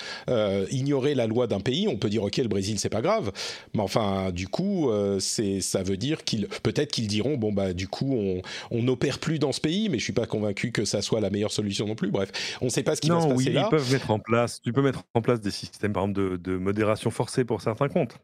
[0.71, 3.31] ignorer la loi d'un pays, on peut dire ok le Brésil c'est pas grave,
[3.75, 7.89] mais enfin du coup c'est ça veut dire qu'ils peut-être qu'ils diront bon bah du
[7.89, 11.03] coup on on n'opère plus dans ce pays, mais je suis pas convaincu que ça
[11.03, 12.11] soit la meilleure solution non plus.
[12.11, 12.31] Bref,
[12.63, 13.69] on ne sait pas ce qui va se passer oui, là.
[13.71, 14.63] Ils peuvent mettre en place.
[14.63, 17.89] Tu peux mettre en place des systèmes système, par exemple, de, modération forcée pour certains
[17.89, 18.19] comptes.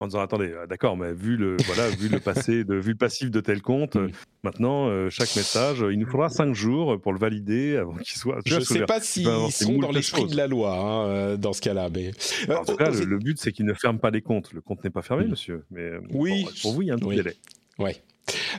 [0.00, 2.96] En disant, attendez, euh, d'accord, mais vu le, voilà, vu le passé, de, vu le
[2.96, 4.10] passif de tel compte, mm.
[4.42, 8.40] maintenant, euh, chaque message, il nous faudra cinq jours pour le valider avant qu'il soit.
[8.44, 11.60] Je ne sais pas s'ils sont dans l'esprit de la loi hein, euh, dans ce
[11.60, 12.10] cas-là, mais.
[12.52, 14.52] en tout cas, le, but, c'est qu'ils ne ferment pas les comptes.
[14.52, 15.30] Le compte n'est pas fermé, mm.
[15.30, 15.64] monsieur.
[15.70, 17.16] Mais oui, pour, vous, il y a un oui.
[17.16, 17.36] délai.
[17.78, 18.02] Ouais.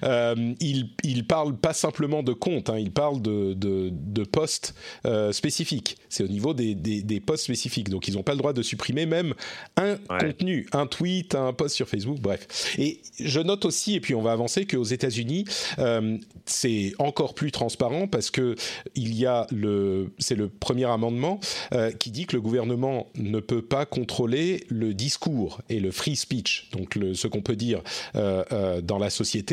[0.03, 4.75] Euh, il, il, parle pas simplement de comptes, hein, il parle de, de, de postes
[5.05, 5.97] euh, spécifiques.
[6.09, 7.89] C'est au niveau des, des, des, postes spécifiques.
[7.89, 9.33] Donc ils n'ont pas le droit de supprimer même
[9.77, 12.75] un contenu, un tweet, un post sur Facebook, bref.
[12.77, 15.45] Et je note aussi, et puis on va avancer, qu'aux États-Unis,
[15.79, 18.55] euh, c'est encore plus transparent parce que
[18.95, 21.39] il y a le, c'est le premier amendement
[21.73, 26.15] euh, qui dit que le gouvernement ne peut pas contrôler le discours et le free
[26.15, 27.81] speech, donc le, ce qu'on peut dire
[28.13, 29.52] dans la société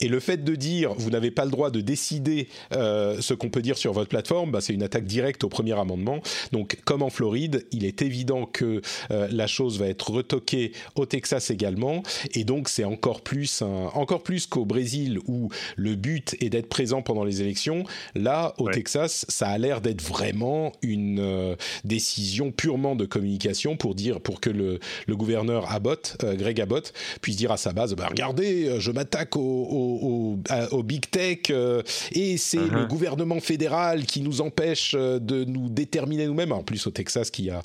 [0.00, 3.50] et le fait de dire vous n'avez pas le droit de décider euh, ce qu'on
[3.50, 6.20] peut dire sur votre plateforme, bah, c'est une attaque directe au premier amendement.
[6.52, 8.80] Donc, comme en Floride, il est évident que
[9.10, 12.02] euh, la chose va être retoquée au Texas également.
[12.34, 17.02] Et donc, c'est encore plus, encore plus qu'au Brésil où le but est d'être présent
[17.02, 17.84] pendant les élections.
[18.14, 23.94] Là, au Texas, ça a l'air d'être vraiment une euh, décision purement de communication pour
[23.94, 28.06] dire, pour que le, le gouverneur Abbott, Greg Abbott, puisse dire à sa base, bah,
[28.08, 30.36] regardez, je m'attaque au,
[30.82, 32.88] big tech euh, et c'est le uh-huh.
[32.88, 36.52] gouvernement fédéral qui nous empêche euh, de nous déterminer nous-mêmes.
[36.52, 37.62] En plus au Texas qui a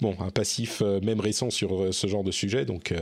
[0.00, 2.64] bon un passif euh, même récent sur ce genre de sujet.
[2.64, 2.92] Donc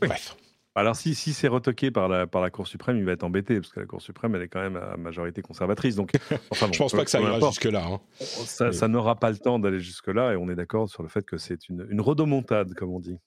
[0.00, 0.36] bref.
[0.74, 3.60] Alors si, si c'est retoqué par la, par la Cour suprême, il va être embêté,
[3.60, 5.96] parce que la Cour suprême, elle est quand même à majorité conservatrice.
[5.96, 6.12] Donc,
[6.50, 7.84] enfin, bon, je pense pas que ça ira jusque-là.
[7.86, 8.00] Hein.
[8.18, 11.36] Ça, n'aura pas le temps d'aller jusque-là, et on est d'accord sur le fait que
[11.36, 13.18] c'est une, une redomontade, comme on dit.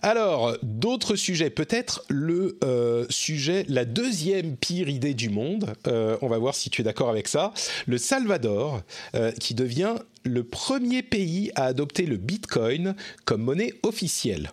[0.00, 6.28] Alors, d'autres sujets, peut-être le euh, sujet, la deuxième pire idée du monde, euh, on
[6.28, 7.52] va voir si tu es d'accord avec ça,
[7.86, 8.82] le Salvador,
[9.16, 12.94] euh, qui devient le premier pays à adopter le Bitcoin
[13.24, 14.50] comme monnaie officielle.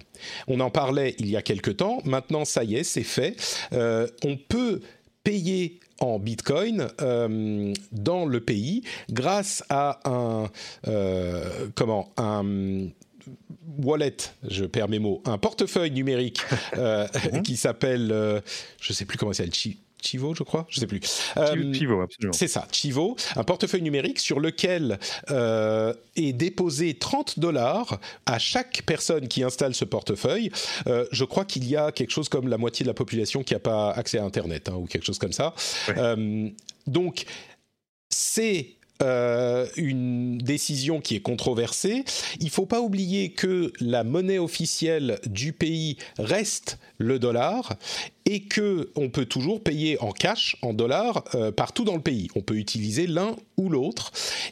[0.48, 3.36] On en parlait il y a quelque temps, maintenant ça y est, c'est fait.
[3.72, 4.82] on peut
[5.24, 6.88] payer en Bitcoin
[7.91, 10.50] dans le pays grâce à un
[11.76, 12.88] comment un
[13.78, 14.17] wallet,
[14.47, 16.41] je perds mes mots, un portefeuille numérique
[16.78, 17.43] euh, mhm.
[17.43, 18.41] qui s'appelle, euh,
[18.82, 20.99] je ne sais plus comment ça s'appelle, Chivo, je crois, je sais plus.
[21.38, 22.34] Euh, Chivo, absolument.
[22.34, 24.99] C'est ça, Chivo, un portefeuille numérique sur lequel
[25.30, 30.51] est déposé 30 dollars à chaque personne qui installe ce portefeuille.
[30.86, 33.59] je crois qu'il y a quelque chose comme la moitié de la population qui n'a
[33.59, 35.55] pas accès à Internet hein, ou quelque chose comme ça.
[36.86, 37.26] donc,
[38.09, 42.06] c'est euh, une décision qui est controversée.
[42.39, 47.76] Il ne faut pas oublier que la monnaie officielle du pays reste le dollar
[48.26, 52.28] et que on peut toujours payer en cash, en dollars, euh, partout dans le pays.
[52.36, 54.11] On peut utiliser l'un ou l'autre.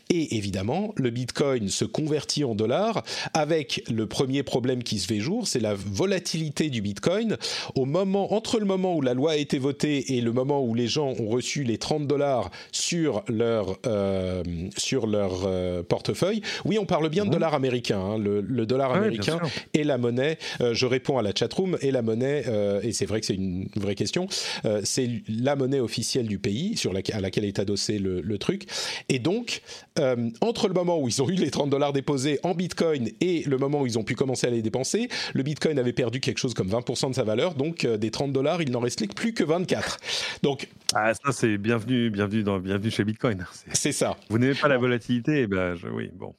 [0.10, 3.04] Et évidemment, le Bitcoin se convertit en dollars
[3.34, 7.38] avec le premier problème qui se fait jour, c'est la volatilité du Bitcoin.
[7.76, 10.76] Au moment, entre le moment où la loi a été votée et le moment où
[10.76, 14.44] les gens ont reçu les 30 dollars sur leur, euh,
[14.78, 17.34] sur leur euh, portefeuille, oui, on parle bien de mhm.
[17.34, 18.00] dollars américains.
[18.00, 18.18] Hein.
[18.20, 19.40] le, dollar ah américain
[19.74, 20.38] est la monnaie,
[20.72, 22.46] je réponds à la chatroom, est la monnaie,
[22.82, 24.28] et c'est vrai que c'est une une vraie question.
[24.66, 28.66] Euh, c'est la monnaie officielle du pays sur à laquelle est adossé le, truc.
[29.10, 29.62] Et donc,
[30.00, 33.44] euh, entre le moment où ils ont eu les 30 dollars déposés en Bitcoin et
[33.44, 36.40] le moment où ils ont pu commencer à les dépenser, le Bitcoin avait perdu quelque
[36.40, 37.54] chose comme 20% de sa valeur.
[37.54, 40.00] Donc, euh, des 30 dollars, il n'en restait plus que 24.
[40.42, 43.46] Donc, ah, ça, c'est bienvenue, bienvenue, dans, bienvenue chez Bitcoin.
[43.74, 44.18] C'est ça.
[44.30, 46.34] Vous n'aimez pas la volatilité eh ben, Oui, bon.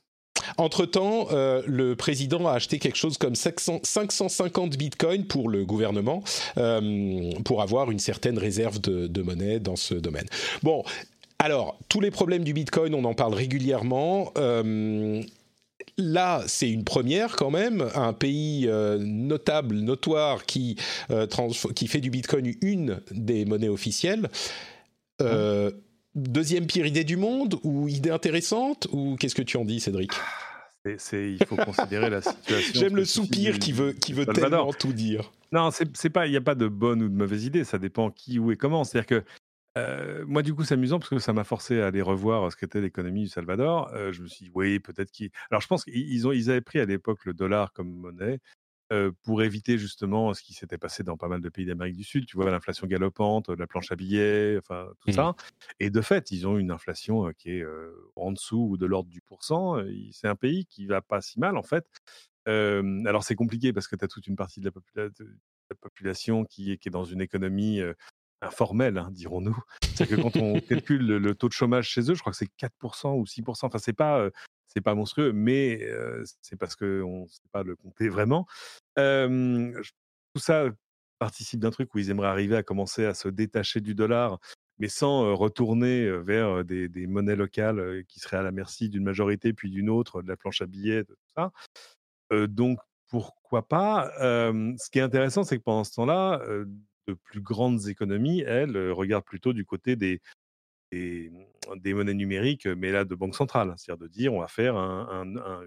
[0.59, 6.23] Entre-temps, euh, le président a acheté quelque chose comme 550 bitcoins pour le gouvernement,
[6.59, 10.27] euh, pour avoir une certaine réserve de, monnaie dans ce domaine.
[10.63, 10.85] Bon,
[11.39, 14.33] alors, tous les problèmes du bitcoin, on en parle régulièrement.
[14.37, 15.23] Euh,
[15.97, 18.69] là, c'est une première quand même, un pays
[18.99, 20.77] notable, notoire, qui,
[21.09, 24.29] fait du Bitcoin une des monnaies officielles.
[26.15, 30.13] Deuxième pire idée du monde ou idée intéressante ou qu'est-ce que tu en dis Cédric?
[30.99, 32.73] C'est, il faut considérer la situation.
[32.81, 35.33] J'aime le soupir qui veut, qui veut tellement tout dire.
[35.51, 37.65] Non, c'est, pas, il n'y a pas de bonne ou de mauvaise idée.
[37.65, 38.85] Ça dépend qui, où et comment.
[38.85, 39.25] C'est-à-dire
[39.77, 42.57] que moi, du coup, c'est amusant parce que ça m'a forcé à aller revoir ce
[42.57, 43.91] qu'était l'économie du Salvador.
[44.13, 45.31] je me suis dit, oui, peut-être qu'ils.
[45.51, 48.41] Alors, je pense qu'ils ont, ils avaient pris à l'époque le dollar comme monnaie
[49.23, 52.27] pour éviter justement ce qui s'était passé dans pas mal de pays d'Amérique du Sud.
[52.27, 55.15] Tu vois, l'inflation galopante, la planche à billets, enfin, tout mmh.
[55.15, 55.35] ça.
[55.81, 57.65] Et de fait, ils ont une inflation qui est
[58.17, 59.77] en dessous ou de l'ordre du pourcent.
[60.13, 61.87] C'est un pays qui va pas si mal, en fait.
[62.47, 65.11] alors, c'est compliqué parce que tu as toute une partie de la,
[65.81, 67.81] population qui est, qui est dans une économie
[68.45, 69.57] informelle, hein, dirons-nous.
[69.95, 72.51] C'est que quand on calcule le, taux de chômage chez eux, je crois que c'est
[72.59, 73.67] 4% ou 6%.
[73.67, 74.29] Enfin, c'est pas,
[74.75, 75.89] c'est pas monstrueux, mais
[76.43, 78.47] c'est parce qu'on ne sait pas le compter vraiment.
[78.97, 80.67] tout ça
[81.19, 84.39] participe d'un truc où ils aimeraient arriver à commencer à se détacher du dollar,
[84.79, 89.71] mais sans retourner vers des, monnaies locales qui seraient à la merci d'une majorité puis
[89.71, 91.53] d'une autre, de la planche à billets, de tout ça.
[92.49, 94.11] donc pourquoi pas?
[94.19, 96.43] Ce qui est intéressant, c'est que pendant ce temps-là,
[97.07, 100.21] de plus grandes économies, elles, regardent plutôt du côté des,
[101.77, 103.75] des, monnaies numériques, mais là de banque centrale.
[103.77, 105.65] C'est-à-dire de dire on va faire un,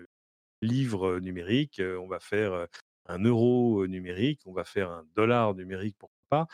[0.61, 2.67] livre numérique, on va faire
[3.05, 6.47] un euro numérique, on va faire un dollar numérique, pourquoi pas.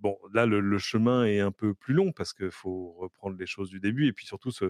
[0.00, 3.70] bon, là, le, chemin est un peu plus long parce qu'il faut reprendre les choses
[3.70, 4.66] du début et puis surtout se,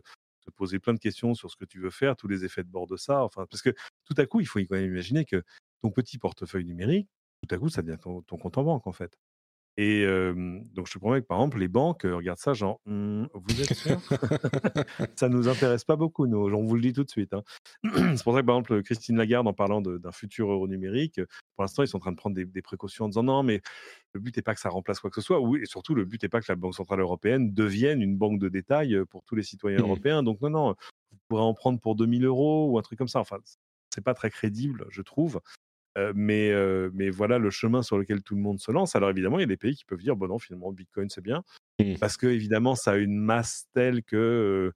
[0.56, 2.86] poser plein de questions sur ce que tu veux faire, tous les effets de bord
[2.86, 3.24] de ça.
[3.24, 3.70] Enfin, parce que
[4.04, 5.42] tout à coup, il faut quand même imaginer que
[5.80, 7.08] ton petit portefeuille numérique,
[7.46, 9.16] tout à coup, ça devient ton compte en banque, en fait.
[9.76, 10.06] Et
[10.74, 13.74] donc, je te promets que, par exemple, les banques regardent ça, genre, «Mmh, vous êtes
[13.74, 14.00] sûr?
[15.16, 17.34] Ça nous intéresse pas beaucoup, nous, on vous le dit tout de suite.
[17.34, 17.42] Hein.
[17.82, 21.20] C'est pour ça que, par exemple, Christine Lagarde, en parlant d'un futur euro numérique,
[21.56, 23.60] pour l'instant, ils sont en train de prendre des, précautions en disant non, mais
[24.12, 25.40] le but n'est pas que ça remplace quoi que ce soit.
[25.40, 28.38] Oui, et surtout, le but n'est pas que la Banque Centrale Européenne devienne une banque
[28.38, 29.82] de détail pour tous les citoyens mmh.
[29.82, 30.22] européens.
[30.22, 30.74] Donc, non, non,
[31.10, 33.18] vous pourrez en prendre pour 2000 euros ou un truc comme ça.
[33.18, 33.38] Enfin,
[33.92, 35.40] c'est pas très crédible, je trouve
[36.14, 36.52] mais,
[36.92, 38.96] mais voilà le chemin sur lequel tout le monde se lance.
[38.96, 41.20] Alors évidemment, il y a des pays qui peuvent dire bon non, finalement, Bitcoin c'est
[41.20, 41.44] bien,
[41.80, 41.94] mmh.
[42.00, 44.72] parce que évidemment, ça a une masse telle que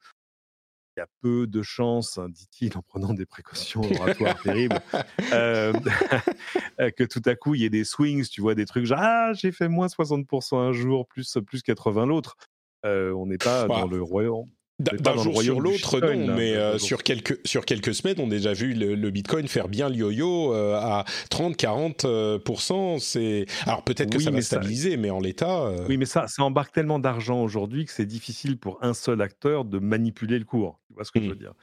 [0.97, 4.81] il y a peu de chances, hein, dit-il en prenant des précautions oratoires terribles,
[6.97, 9.33] que tout à coup il y ait des swings, tu vois, des trucs genre ah
[9.35, 12.37] j'ai fait moins 60% un jour, plus plus 80 l'autre.
[12.85, 17.41] on n'est pas dans le royaume d'un jour sur l'autre, non, mais euh, sur, quelques,
[17.45, 21.05] sur quelques semaines, on a déjà vu le, Bitcoin faire bien le yo-yo euh, à
[21.31, 22.07] 30-40%.
[22.07, 25.73] Euh, c'est Alors peut-être que ça va stabiliser, mais en l'état...
[25.89, 29.65] Oui, mais ça, ça embarque tellement d'argent aujourd'hui que c'est difficile pour un seul acteur
[29.65, 30.79] de manipuler le cours.
[30.89, 31.39] Tu vois ce que je veux hmm.
[31.39, 31.55] dire?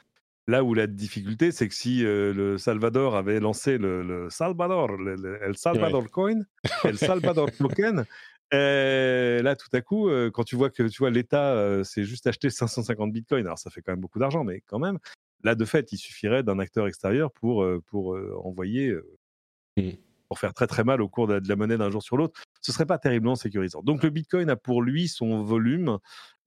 [0.48, 5.56] Là où la difficulté, c'est que si le Salvador avait lancé le, Salvador, le, El
[5.56, 6.42] Salvador Coin,
[6.84, 8.04] El Salvador Token,
[8.52, 13.12] là, tout à coup, quand tu vois que tu vois l'État c'est juste acheté 550
[13.12, 14.98] bitcoins, alors ça fait quand même beaucoup d'argent, mais quand même,
[15.42, 18.94] là, de fait, il suffirait d'un acteur extérieur pour, pour envoyer,
[19.76, 19.90] mmh.
[20.28, 22.40] pour faire très très mal au cours de, la monnaie d'un jour sur l'autre.
[22.60, 23.82] Ce serait pas terriblement sécurisant.
[23.82, 25.98] Donc le bitcoin a pour lui son volume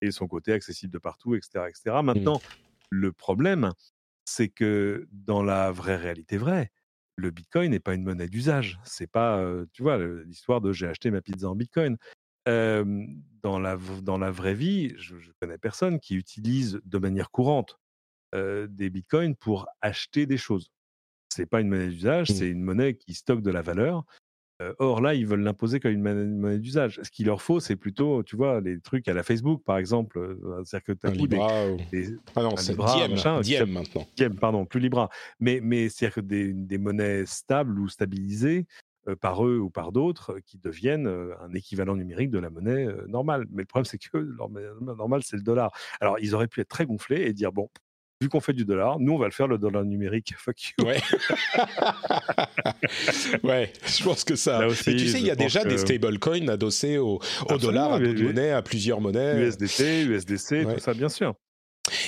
[0.01, 1.65] et son côté accessible de partout, etc.
[1.67, 1.97] etc.
[2.01, 2.05] Mmh.
[2.05, 2.41] Maintenant,
[2.89, 3.71] le problème,
[4.25, 6.71] c'est que dans la vraie réalité vraie,
[7.19, 8.79] le Bitcoin n'est pas une monnaie d'usage.
[8.83, 11.97] C'est pas, tu vois, l'histoire de j'ai acheté ma pizza en Bitcoin.
[12.45, 17.79] dans, la, dans la vraie vie, je, ne connais personne qui utilise de manière courante
[18.33, 20.71] des Bitcoins pour acheter des choses.
[21.29, 22.33] C'est pas une monnaie d'usage, mmh.
[22.33, 24.03] c'est une monnaie qui stocke de la valeur
[24.79, 26.99] or là, ils veulent l'imposer comme une monnaie, d'usage.
[27.03, 30.37] Ce qu'il leur faut, c'est plutôt, tu vois, les trucs à la Facebook, par exemple.
[30.63, 34.05] C'est-à-dire que tu as des, Ah non, c'est Diem, Diem maintenant.
[34.15, 35.09] Diem, pardon, plus Libra.
[35.39, 38.65] Mais, mais c'est-à-dire que des, des, monnaies stables ou stabilisées
[39.21, 43.45] par eux ou par d'autres qui deviennent un équivalent numérique de la monnaie normale.
[43.51, 45.71] Mais le problème, c'est que leur monnaie normale, c'est le dollar.
[46.01, 47.69] Alors, ils auraient pu être très gonflés et dire, bon,
[48.21, 50.33] vu qu'on fait du dollar, nous on va le faire le dollar numérique.
[50.37, 50.85] Fuck you.
[50.85, 50.99] Ouais.
[53.43, 54.59] ouais, je pense que ça.
[54.67, 58.21] Mais tu sais, il y a déjà des stablecoins adossés au, au dollar, à d'autres
[58.21, 59.47] monnaies, à plusieurs monnaies.
[59.47, 61.35] USDT, USDC, tout ça, bien sûr.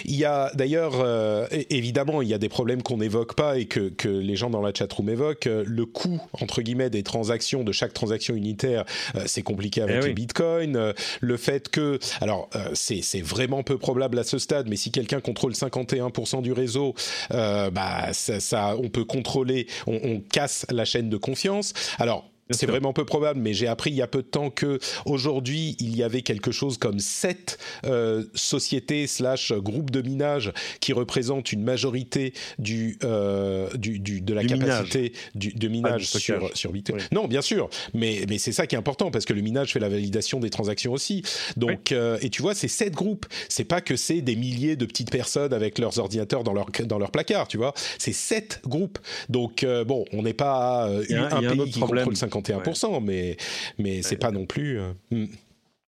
[0.06, 3.66] Il y a d'ailleurs, euh, évidemment, il y a des problèmes qu'on n'évoque pas et
[3.66, 5.48] que, que, les gens dans la chatroom évoquent.
[5.48, 9.98] Euh, le coût, entre guillemets, des transactions, de chaque transaction unitaire, euh, c'est compliqué avec
[10.04, 10.94] eh les bitcoins.
[11.22, 15.54] le fait que, alors, c'est vraiment peu probable à ce stade, mais si quelqu'un contrôle
[15.54, 16.94] 51% du réseau,
[17.30, 21.74] bah, ça, ça, on peut contrôler, on, on casse la chaîne de confiance.
[22.00, 24.80] Alors, c'est vraiment peu probable, mais j'ai appris il y a peu de temps que
[25.06, 30.94] aujourd'hui il y avait quelque chose comme sept euh, sociétés slash groupes de minage qui
[30.94, 36.72] représentent une majorité du, euh, du, du, de la capacité du, de minage sur, sur
[36.72, 37.02] Bitcoin.
[37.12, 39.80] Non, bien sûr, mais, mais c'est ça qui est important parce que le minage fait
[39.80, 41.24] la validation des transactions aussi.
[41.58, 43.26] Donc, euh, et tu vois, c'est sept groupes.
[43.50, 47.00] C'est pas que c'est des milliers de petites personnes avec leurs ordinateurs dans leur dans
[47.00, 47.74] leur placard, tu vois.
[47.98, 49.00] C'est sept groupes.
[49.30, 53.38] Donc euh, bon, on n'est pas un, pays qui contrôle 50 51%, mais,
[53.78, 54.80] mais c'est pas non plus.
[54.80, 55.26] Euh, hmm.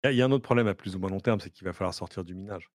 [0.06, 1.74] Il y a un autre problème à plus ou moins long terme, c'est qu'il va
[1.74, 2.70] falloir sortir du minage.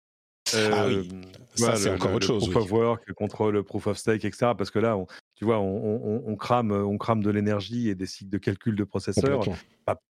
[0.54, 1.08] ah oui,
[1.54, 2.50] ça c'est encore autre chose.
[2.50, 4.52] Proof of work contre le proof of stake, etc.
[4.56, 4.98] Parce que là,
[5.42, 9.42] tu vois, on, crame, on crame de l'énergie et des cycles de calcul de processeurs,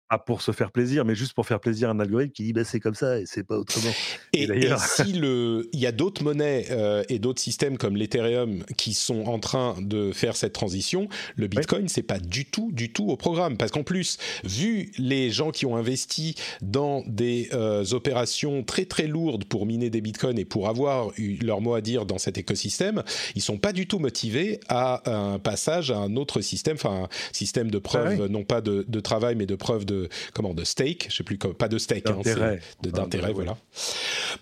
[0.09, 2.53] pas pour se faire plaisir, mais juste pour faire plaisir à un algorithme qui dit
[2.53, 3.91] bah, c'est comme ça et c'est pas autrement.
[4.33, 8.63] Et, d'ailleurs, si le, il y a d'autres monnaies euh, et d'autres systèmes comme l'Ethereum
[8.75, 12.91] qui sont en train de faire cette transition, le Bitcoin c'est pas du tout, du
[12.91, 13.57] tout au programme.
[13.57, 19.05] Parce qu'en plus, vu les gens qui ont investi dans des euh, opérations très très
[19.05, 22.37] lourdes pour miner des bitcoins et pour avoir eu leur mot à dire dans cet
[22.37, 23.03] écosystème,
[23.35, 27.07] ils sont pas du tout motivés à un passage à un autre système, enfin un
[27.31, 31.07] système de preuve, non pas de, de travail mais de preuve de comment de stake,
[31.09, 33.57] je sais plus pas de stake, hein, d'intérêt, voilà.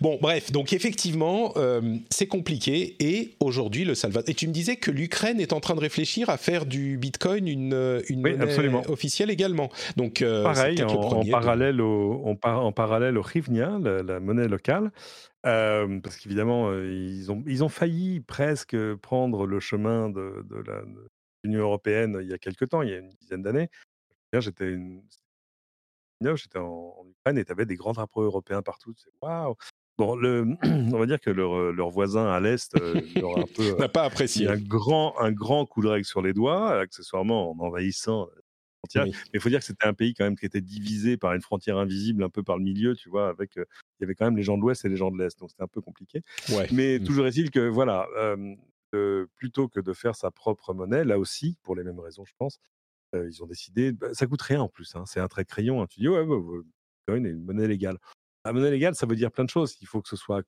[0.00, 4.28] Bon, bref, donc effectivement, euh, c'est compliqué et aujourd'hui le Salvador.
[4.28, 7.46] Et tu me disais que l'Ukraine est en train de réfléchir à faire du Bitcoin
[7.48, 9.70] une une monnaie officielle également.
[9.96, 14.90] Donc euh, pareil, en, parallèle au en, parallèle au hryvnia, la, monnaie locale.
[15.42, 20.64] Parce qu'évidemment, ils, ont, ils ont failli presque prendre le chemin de, de
[21.44, 23.68] l'Union européenne il y a quelques temps, il y a une dizaine d'années.
[24.32, 25.02] J'étais une,
[26.20, 28.94] j'étais en, Ukraine et tu avais des grands drapeaux européens partout.
[29.22, 29.54] Waouh!
[29.96, 33.76] Bon, le, on va dire que leur, leur voisin à l'Est euh, un peu.
[33.78, 34.48] N'a pas apprécié.
[34.48, 38.28] Un grand, un grand coup de règle sur les doigts, accessoirement en envahissant
[38.94, 41.42] Mais il faut dire que c'était un pays quand même qui était divisé par une
[41.42, 43.56] frontière invisible un peu par le milieu, tu vois, avec.
[43.56, 43.64] il
[44.00, 45.62] y avait quand même les gens de l'Ouest et les gens de l'Est, donc c'était
[45.62, 46.22] un peu compliqué.
[46.50, 46.68] Ouais.
[46.72, 47.04] Mais mmh.
[47.04, 48.06] toujours est-il que, voilà,
[49.36, 52.60] plutôt que de faire sa propre monnaie, là aussi, pour les mêmes raisons, je pense,
[53.14, 55.82] ils ont décidé, bah, ça coûte rien en plus, hein, c'est un trait crayon.
[55.82, 55.86] Hein.
[55.88, 56.36] Tu dis, ouais, bah,
[57.06, 57.98] Bitcoin est une monnaie légale.
[58.44, 59.76] La monnaie légale, ça veut dire plein de choses.
[59.80, 60.42] Il faut que ce soit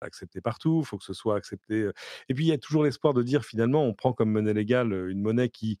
[0.00, 1.88] accepté partout, il faut que ce soit accepté.
[2.28, 4.92] Et puis, il y a toujours l'espoir de dire, finalement, on prend comme monnaie légale
[5.08, 5.78] une monnaie qui,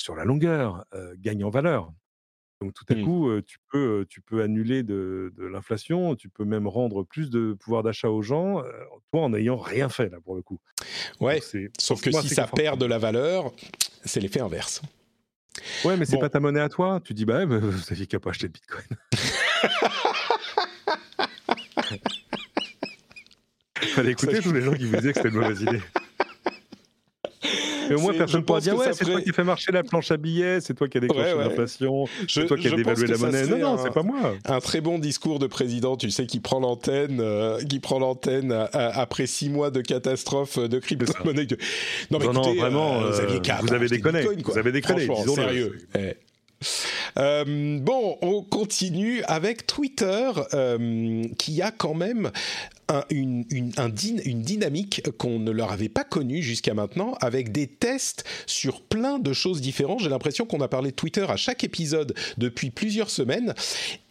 [0.00, 0.84] sur la longueur,
[1.18, 1.92] gagne en valeur.
[2.60, 3.04] Donc, tout à mmh.
[3.04, 7.82] coup, tu, peux, tu peux annuler de, l'inflation, tu peux même rendre plus de pouvoir
[7.82, 8.62] d'achat aux gens,
[9.12, 10.60] toi, en n'ayant rien fait, là, pour le coup.
[11.20, 11.40] Ouais,
[11.78, 13.52] sauf que si ça perd de la valeur,
[14.04, 14.82] c'est l'effet inverse.
[15.84, 17.00] Ouais, mais c'est pas ta monnaie à toi.
[17.02, 18.84] Tu dis, bah, bah vous saviez qu'à pas acheter de bitcoin.
[23.94, 25.80] Fallait écouter tous les gens qui vous disaient que c'était une mauvaise idée.
[27.90, 30.10] Mais au moins, personne ne pourra dire Ouais, c'est toi qui fais marcher la planche
[30.10, 33.46] à billets, c'est toi qui as déclenché l'inflation, c'est toi qui as dévalué la monnaie.
[33.46, 34.34] Non, non, c'est pas moi.
[34.44, 38.68] Un très bon discours de président, tu sais, qui prend l'antenne, euh, qui prend l'antenne
[38.72, 41.46] après six mois de catastrophe de crypto-monnaie.
[42.10, 44.22] Non, mais écoutez, vraiment, euh, vous, aviez vous avez déconné.
[44.22, 45.78] Vous avez déconné, sérieux.
[45.98, 46.14] Eh.
[47.18, 52.30] Euh, bon, on continue avec Twitter euh, qui a quand même
[53.10, 58.82] une, une, dynamique qu'on ne leur avait pas connue jusqu'à maintenant, avec des tests sur
[58.82, 60.00] plein de choses différentes.
[60.00, 63.54] J'ai l'impression qu'on a parlé de Twitter à chaque épisode depuis plusieurs semaines,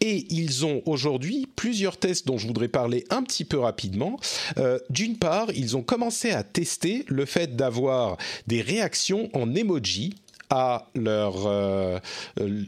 [0.01, 4.19] et ils ont aujourd'hui plusieurs tests dont je voudrais parler un petit peu rapidement.
[4.57, 8.17] Euh, d'une part, ils ont commencé à tester le fait d'avoir
[8.47, 10.15] des réactions en emoji
[10.49, 11.99] à leur euh,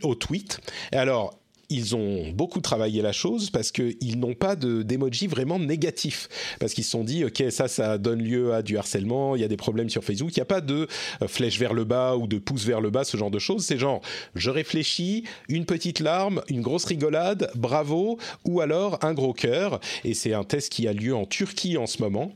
[0.03, 0.59] au tweet.
[0.91, 1.40] Et alors
[1.71, 6.27] ils ont beaucoup travaillé la chose parce qu'ils n'ont pas d'emoji vraiment négatif.
[6.59, 9.45] Parce qu'ils se sont dit, OK, ça, ça donne lieu à du harcèlement, il y
[9.45, 10.31] a des problèmes sur Facebook.
[10.35, 10.87] Il n'y a pas de
[11.21, 13.65] euh, flèche vers le bas ou de pouce vers le bas, ce genre de choses.
[13.65, 14.01] C'est genre,
[14.35, 19.79] je réfléchis, une petite larme, une grosse rigolade, bravo, ou alors un gros cœur.
[20.03, 22.33] Et c'est un test qui a lieu en Turquie en ce moment.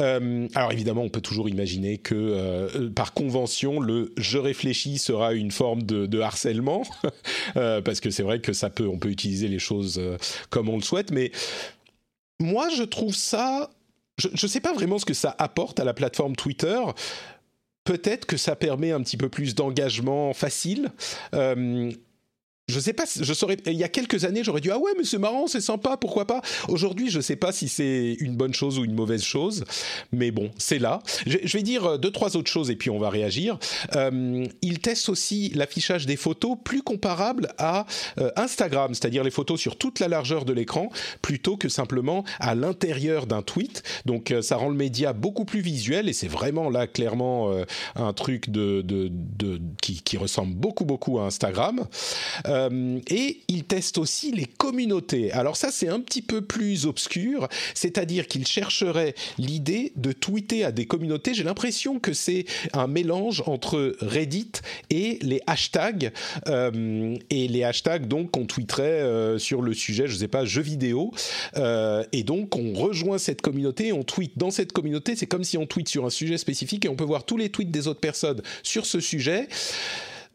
[0.00, 5.34] Euh, alors évidemment, on peut toujours imaginer que euh, par convention, le je réfléchis sera
[5.34, 6.82] une forme de, de harcèlement.
[7.54, 10.16] parce que c'est vrai que ça on peut utiliser les choses euh,
[10.50, 11.32] comme on le souhaite, mais
[12.38, 13.70] moi je trouve ça,
[14.18, 16.78] je ne sais pas vraiment ce que ça apporte à la plateforme Twitter.
[17.84, 20.90] Peut-être que ça permet un petit peu plus d'engagement facile.
[21.34, 21.90] Euh,
[22.70, 23.56] je sais pas, je saurais.
[23.66, 26.26] Il y a quelques années, j'aurais dit ah ouais, mais c'est marrant, c'est sympa, pourquoi
[26.26, 26.40] pas.
[26.68, 29.64] Aujourd'hui, je sais pas si c'est une bonne chose ou une mauvaise chose,
[30.12, 31.00] mais bon, c'est là.
[31.26, 33.58] Je, vais dire euh, deux trois autres choses et puis on va réagir.
[33.96, 37.86] Euh, ils testent aussi l'affichage des photos plus comparable à
[38.18, 40.90] euh, Instagram, c'est-à-dire les photos sur toute la largeur de l'écran
[41.22, 43.82] plutôt que simplement à l'intérieur d'un tweet.
[44.06, 47.52] Donc ça rend le média beaucoup plus visuel et c'est vraiment là clairement
[47.96, 48.82] un truc de,
[49.80, 51.86] qui, ressemble beaucoup beaucoup à Instagram.
[52.46, 52.59] Euh,
[53.08, 55.32] et il teste aussi les communautés.
[55.32, 60.72] Alors ça, c'est un petit peu plus obscur, c'est-à-dire qu'il chercherait l'idée de tweeter à
[60.72, 61.34] des communautés.
[61.34, 64.52] J'ai l'impression que c'est un mélange entre Reddit
[64.90, 66.12] et les hashtags.
[66.48, 70.44] Euh, et les hashtags, donc, qu'on tweeterait euh, sur le sujet, je ne sais pas,
[70.44, 71.12] jeux vidéo.
[71.56, 75.16] et donc, on rejoint cette communauté, on tweet dans cette communauté.
[75.16, 77.48] C'est comme si on tweet sur un sujet spécifique et on peut voir tous les
[77.48, 79.48] tweets des autres personnes sur ce sujet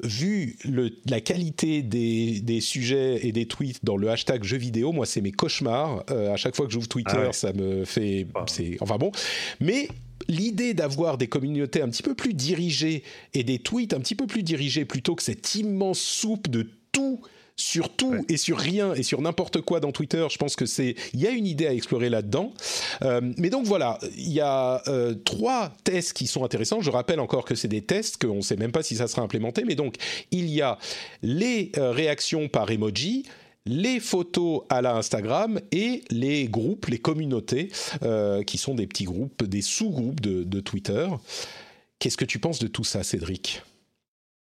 [0.04, 4.92] vu le, la qualité des, des, sujets et des tweets dans le hashtag jeux vidéo,
[4.92, 6.04] moi c'est mes cauchemars.
[6.12, 9.12] Euh, à chaque fois que j'ouvre Twitter, ah ça me fait, c'est, enfin bon.
[9.60, 9.88] Mais
[10.28, 14.28] l'idée d'avoir des communautés un petit peu plus dirigées et des tweets un petit peu
[14.28, 17.22] plus dirigés plutôt que cette immense soupe de tout
[17.58, 20.26] sur tout et sur rien et sur n'importe quoi dans Twitter.
[20.30, 22.54] Je pense que c'est il y a une idée à explorer là-dedans.
[23.02, 26.82] Euh, mais donc voilà, il y a euh, trois tests qui sont intéressants.
[26.82, 29.22] Je rappelle encore que c'est des tests qu'on ne sait même pas si ça sera
[29.22, 29.64] implémenté.
[29.66, 29.96] Mais donc
[30.32, 30.78] il y a
[31.22, 33.24] les euh, réactions par emoji
[33.68, 37.72] les photos à la Instagram et les groupes, les communautés,
[38.46, 41.08] qui sont des petits groupes, des sous-groupes de Twitter.
[41.98, 43.64] Qu'est-ce que tu penses de tout ça, Cédric?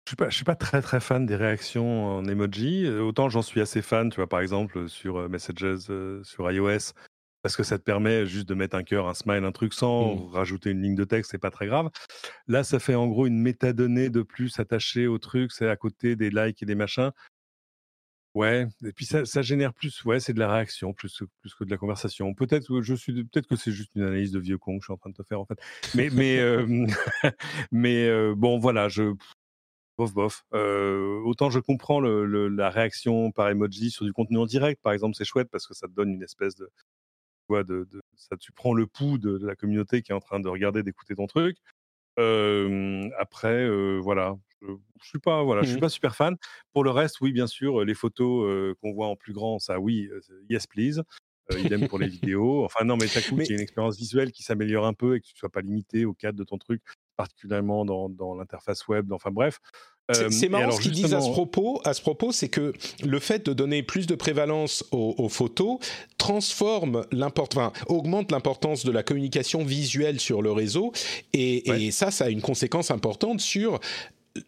[0.08, 2.86] Je suis pas, suis pas très très fan des réactions en emoji.
[2.86, 6.50] Euh, autant j'en suis assez fan, tu vois, par exemple sur euh, Messages euh, sur
[6.50, 6.94] iOS,
[7.42, 10.14] parce que ça te permet juste de mettre un cœur, un smile, un truc sans
[10.14, 10.32] mmh.
[10.32, 11.90] rajouter une ligne de texte, c'est pas très grave.
[12.46, 16.16] Là, ça fait en gros une métadonnée de plus attachée au truc, c'est à côté
[16.16, 17.10] des likes et des machins.
[18.34, 21.64] Ouais, et puis ça, ça génère plus, ouais, c'est de la réaction plus, plus que
[21.64, 22.32] de la conversation.
[22.32, 24.92] Peut-être je suis, peut-être que c'est juste une analyse de vieux con que je suis
[24.94, 25.58] en train de te faire en fait.
[25.94, 26.40] Mais mais
[27.72, 29.14] mais bon voilà, je
[29.98, 30.44] bof bof.
[30.54, 34.92] Euh, autant je comprends le, la réaction par emoji sur du contenu en direct, par
[34.92, 36.70] exemple, c'est chouette parce que ça te donne une espèce de,
[37.50, 40.48] de, de ça, tu prends le pouls de, la communauté qui est en train de
[40.48, 41.58] regarder, d'écouter ton truc.
[42.18, 44.68] Euh, après, euh, voilà, je,
[45.02, 46.36] je, suis pas, voilà, je suis mmh pas super fan.
[46.72, 50.08] Pour le reste, oui, bien sûr, les photos qu'on voit en plus grand, ça, oui,
[50.48, 51.02] yes please.
[51.56, 52.64] Idem pour les vidéos.
[52.64, 55.16] Enfin non, mais ça coûte qu'il y ait une expérience visuelle qui s'améliore un peu
[55.16, 56.82] et que tu sois pas limité au cadre de ton truc
[57.16, 59.12] particulièrement dans, dans l'interface web.
[59.12, 59.60] Enfin bref.
[60.30, 61.80] c'est marrant ce qu'ils disent à ce propos.
[61.84, 62.72] À ce propos, c'est que
[63.04, 65.78] le fait de donner plus de prévalence aux, photos
[66.16, 70.92] transforme enfin, augmente l'importance de la communication visuelle sur le réseau,
[71.32, 73.80] et, et ça, ça a une conséquence importante sur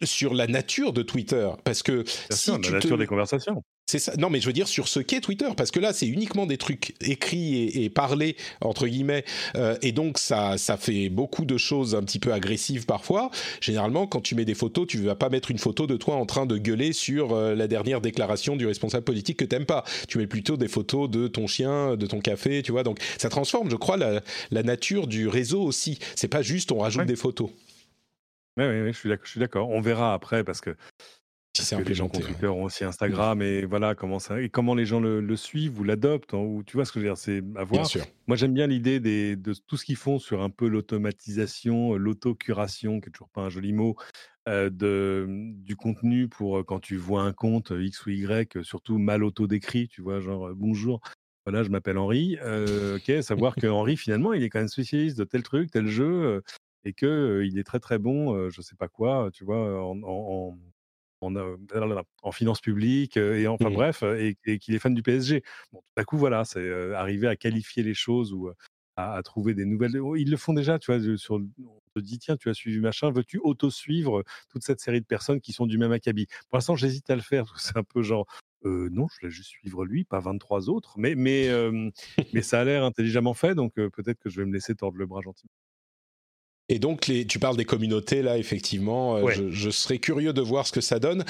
[0.03, 3.63] sur la nature de Twitter, parce que si la nature des conversations.
[3.91, 4.13] C'est ça.
[4.17, 6.57] Non, mais je veux dire sur ce qu'est Twitter, parce que là, c'est uniquement des
[6.57, 9.25] trucs écrits et, parlés entre guillemets,
[9.57, 13.31] euh, et donc ça, ça fait beaucoup de choses un petit peu agressives parfois.
[13.59, 16.25] Généralement, quand tu mets des photos, tu vas pas mettre une photo de toi en
[16.25, 19.83] train de gueuler sur euh, la dernière déclaration du responsable politique que t'aimes pas.
[20.07, 22.83] Tu mets plutôt des photos de ton chien, de ton café, tu vois.
[22.83, 25.99] Donc ça transforme, je crois, la, nature du réseau aussi.
[26.15, 27.49] C'est pas juste on rajoute des photos.
[28.55, 29.69] Oui, oui, oui, je suis d'accord.
[29.69, 30.77] On verra après parce que
[31.53, 34.73] si c'est les gens qui Twitter ont aussi Instagram et voilà comment ça et comment
[34.73, 37.17] les gens le, suivent ou l'adoptent hein, ou tu vois ce que je veux dire
[37.17, 37.85] c'est à voir.
[38.27, 43.09] Moi j'aime bien l'idée de tout ce qu'ils font sur un peu l'automatisation, l'autocuration qui
[43.09, 43.97] est toujours pas un joli mot
[44.47, 48.63] euh, de du contenu pour euh, quand tu vois un compte euh, X ou Y
[48.63, 50.99] surtout mal auto-décrit, tu vois genre bonjour
[51.45, 52.37] voilà, je m'appelle Henri.
[52.39, 56.43] ok, savoir que Henri, finalement, il est quand même spécialiste de tel truc, tel jeu,
[56.85, 60.55] et que il est très très bon, je sais pas quoi, tu vois, en, en,
[61.21, 63.73] en finance publique et enfin mmh.
[63.73, 65.43] bref, et, qu'il est fan du PSG.
[65.71, 68.51] Bon, tout à coup, voilà, c'est arriver à qualifier les choses ou
[68.95, 69.99] à, trouver des nouvelles.
[69.99, 71.17] Oh, ils le font déjà, tu vois.
[71.17, 75.05] Sur, on te dit tiens, tu as suivi machin, veux-tu auto-suivre toute cette série de
[75.05, 76.27] personnes qui sont du même acabit?
[76.49, 77.53] Pour l'instant, j'hésite à le faire.
[77.57, 78.25] C'est un peu genre.
[78.63, 81.49] non, je vais juste suivre lui, pas 23 autres, mais, mais,
[82.33, 85.05] mais ça a l'air intelligemment fait, donc peut-être que je vais me laisser tordre le
[85.05, 85.51] bras gentiment.
[86.71, 90.65] Et donc, les, tu parles des communautés, là, effectivement, euh, je, serais curieux de voir
[90.65, 91.25] ce que ça donne.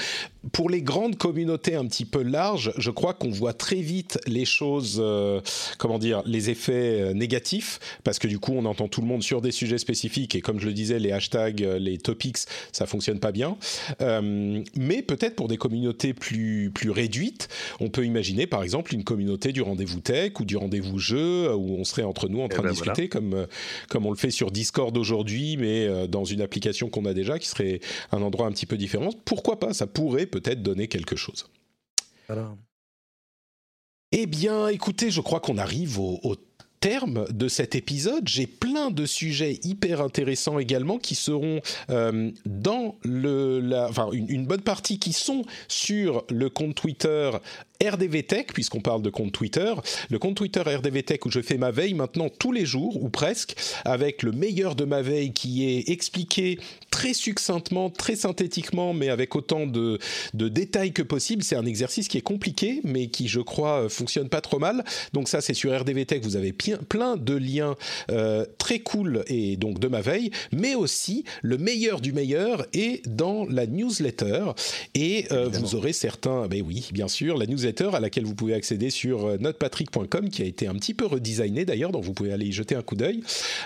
[0.52, 4.44] Pour les grandes communautés un petit peu larges, je crois qu'on voit très vite les
[4.44, 5.40] choses, euh,
[5.78, 9.24] comment dire, les effets euh, négatifs, parce que du coup, on entend tout le monde
[9.24, 12.38] sur des sujets spécifiques, et comme je le disais, les hashtags, les topics,
[12.70, 13.56] ça fonctionne pas bien.
[14.00, 17.48] mais peut-être pour des communautés plus, plus réduites,
[17.80, 21.74] on peut imaginer, par exemple, une communauté du rendez-vous tech ou du rendez-vous jeu, où
[21.80, 23.48] on serait entre nous en eh train de ben discuter, comme,
[23.88, 27.38] comme on le fait sur Discord aujourd'hui mais euh, dans une application qu'on a déjà,
[27.38, 27.80] qui serait
[28.10, 29.10] un endroit un petit peu différent.
[29.24, 31.46] Pourquoi pas Ça pourrait peut-être donner quelque chose.
[34.12, 36.36] Eh bien, écoutez, je crois qu'on arrive au,
[36.80, 38.26] terme de cet épisode.
[38.26, 41.60] J'ai plein de sujets hyper intéressants également qui seront
[41.90, 47.30] euh, dans le, la, enfin une, une, bonne partie qui sont sur le compte Twitter
[47.82, 49.72] RDV Tech, puisqu'on parle de compte Twitter,
[50.10, 53.08] le compte Twitter RDV Tech où je fais ma veille maintenant tous les jours, ou
[53.08, 56.58] presque, avec le meilleur de ma veille qui est expliqué
[56.90, 59.98] très succinctement, très synthétiquement, mais avec autant de,
[60.34, 61.42] de détails que possible.
[61.42, 64.84] C'est un exercice qui est compliqué, mais qui, je crois, fonctionne pas trop mal.
[65.12, 67.76] Donc ça, c'est sur RDV Tech, vous avez plein de liens
[68.10, 73.06] euh, très cool et donc de ma veille, mais aussi le meilleur du meilleur est
[73.08, 74.52] dans la newsletter.
[74.94, 78.54] Et euh, vous aurez certains, ben oui, bien sûr, la newsletter à laquelle vous pouvez
[78.54, 82.32] accéder sur euh, notepatrick.com qui a été un petit peu redesigné d'ailleurs, donc vous pouvez
[82.32, 83.22] aller y jeter un coup d'œil.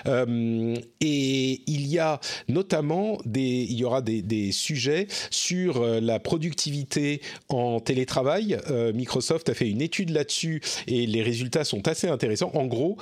[0.07, 6.19] Euh, et il y a notamment des, il y aura des, des sujets sur la
[6.19, 8.57] productivité en télétravail.
[8.93, 12.51] Microsoft a fait une étude là-dessus et les résultats sont assez intéressants.
[12.53, 12.97] En gros,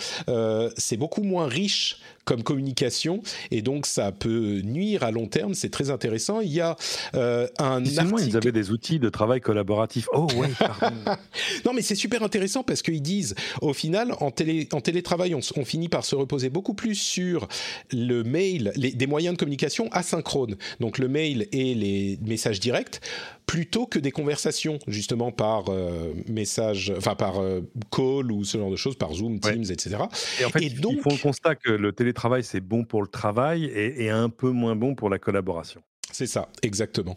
[0.78, 3.22] c'est beaucoup moins riche comme communication
[3.52, 5.54] et donc ça peut nuire à long terme.
[5.54, 6.42] C'est très intéressant.
[6.42, 6.76] Il y a
[7.16, 8.24] euh, un article...
[8.28, 10.08] ils avaient des outils de travail collaboratif.
[10.14, 10.50] Oh ouais.
[11.66, 15.40] non mais c'est super intéressant parce qu'ils disent au final en, télé, en télétravail on,
[15.56, 17.48] on, finit par se reposer beaucoup plus sur
[17.92, 20.56] le mail, les, des moyens de communication asynchrones.
[20.80, 23.02] Donc le mail et les messages directs
[23.46, 28.72] plutôt que des conversations justement par euh, message, enfin par euh, call ou ce genre
[28.72, 29.98] de choses, par Zoom, Teams, etc.
[30.40, 33.08] Et en fait, donc, ils font le constat que le télétravail c'est bon pour le
[33.08, 35.82] travail et, et un peu moins bon pour la collaboration.
[36.12, 37.16] C'est ça, exactement.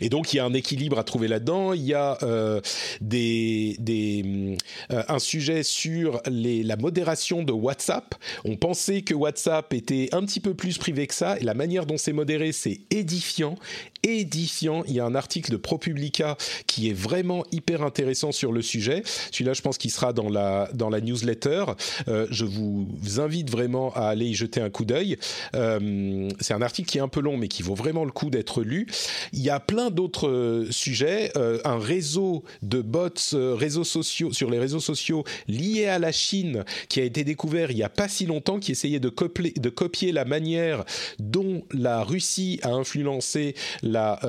[0.00, 1.72] Et donc il y a un équilibre à trouver là-dedans.
[1.72, 2.60] Il y a euh,
[3.00, 4.56] des, des
[4.90, 8.14] euh, un sujet sur les, la modération de WhatsApp.
[8.44, 11.86] On pensait que WhatsApp était un petit peu plus privé que ça, et la manière
[11.86, 13.56] dont c'est modéré, c'est édifiant,
[14.02, 14.82] édifiant.
[14.86, 16.36] Il y a un article de ProPublica
[16.66, 19.02] qui est vraiment hyper intéressant sur le sujet.
[19.30, 21.64] Celui-là, je pense qu'il sera dans la dans la newsletter.
[22.08, 22.86] Euh, je vous
[23.18, 25.18] invite vraiment à aller y jeter un coup d'œil.
[25.54, 28.30] Euh, c'est un article qui est un peu long, mais qui vaut vraiment le coup
[28.30, 28.86] d'être lu.
[29.32, 31.32] Il y a plein d'autres euh, sujets.
[31.64, 37.00] Un réseau de bots réseaux sociaux, sur les réseaux sociaux liés à la Chine qui
[37.00, 40.12] a été découvert il n'y a pas si longtemps, qui essayait de, copier, de copier
[40.12, 40.84] la manière
[41.18, 43.54] dont la Russie a influencé
[43.92, 44.20] la,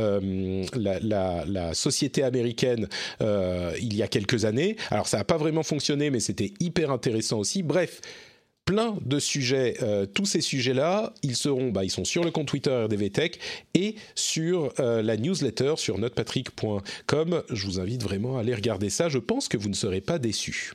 [0.75, 2.87] la, la, société américaine
[3.21, 4.75] il y a quelques années.
[4.91, 7.63] Alors ça n'a pas vraiment fonctionné, mais c'était hyper intéressant aussi.
[7.63, 8.01] Bref,
[8.69, 9.77] plein de sujets.
[9.81, 13.39] Euh, tous ces sujets-là, ils seront, bah, ils sont sur le compte Twitter RDVTech
[13.73, 17.43] et sur euh, la newsletter sur notrepatrick.com.
[17.49, 19.09] Je vous invite vraiment à aller regarder ça.
[19.09, 20.73] Je pense que vous ne serez pas déçus.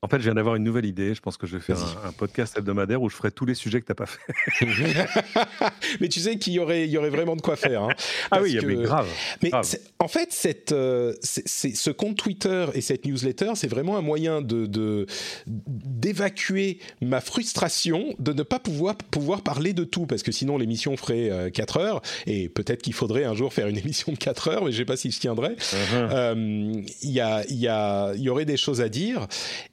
[0.00, 1.12] En fait, je viens d'avoir une nouvelle idée.
[1.12, 3.80] Je pense que je vais faire un, podcast hebdomadaire où je ferai tous les sujets
[3.80, 4.20] que tu n'as pas fait.
[6.00, 7.82] mais tu sais qu'il y aurait, il y aurait vraiment de quoi faire.
[7.82, 7.94] Hein,
[8.30, 9.08] ah oui, mais grave.
[9.42, 9.50] Mais
[9.98, 15.06] en fait, cette, euh, ce compte Twitter et cette newsletter, c'est vraiment un moyen de
[15.46, 20.96] d'évacuer ma frustration de ne pas pouvoir pouvoir parler de tout, parce que sinon l'émission
[20.96, 24.48] ferait 4 euh, heures et peut-être qu'il faudrait un jour faire une émission de 4
[24.48, 25.54] heures, mais je ne sais pas si je tiendrai.
[25.54, 25.92] Uh-huh.
[25.92, 29.26] Euh, il y, a, y, a, y aurait des choses à dire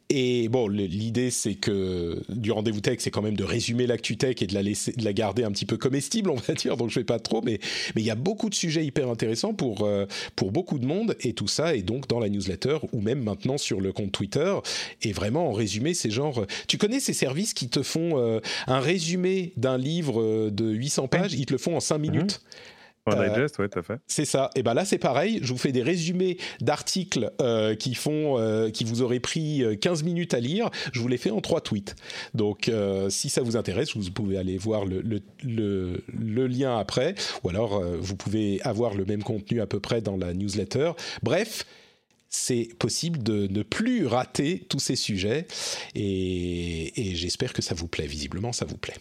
[0.09, 4.35] et bon, l'idée c'est que du rendez-vous tech, c'est quand même de résumer l'actu tech
[4.41, 6.77] et de la laisser, de la garder un petit peu comestible, on va dire.
[6.77, 7.59] Donc je fais pas trop, mais
[7.95, 11.15] mais il y a beaucoup de sujets hyper intéressants pour euh, pour beaucoup de monde
[11.21, 14.55] et tout ça est donc dans la newsletter ou même maintenant sur le compte Twitter.
[15.01, 18.79] Et vraiment en résumé, c'est genre, tu connais ces services qui te font euh, un
[18.79, 22.41] résumé d'un livre de 800 pages, ils te le font en 5 minutes.
[23.07, 23.99] Euh, ouais, fait.
[24.07, 24.49] C'est ça.
[24.55, 25.39] Et ben là, c'est pareil.
[25.43, 30.03] Je vous fais des résumés d'articles euh, qui font, euh, qui vous auraient pris 15
[30.03, 30.69] minutes à lire.
[30.91, 31.95] Je vous les fais en trois tweets.
[32.33, 32.71] Donc,
[33.09, 37.49] si ça vous intéresse, vous pouvez aller voir le, le, le, le lien après, ou
[37.49, 40.91] alors vous pouvez avoir le même contenu à peu près dans la newsletter.
[41.23, 41.65] Bref
[42.29, 45.47] c'est possible de ne plus rater tous ces sujets
[45.93, 48.07] et, et j'espère que ça vous plaît.
[48.07, 48.95] Visiblement, ça vous plaît.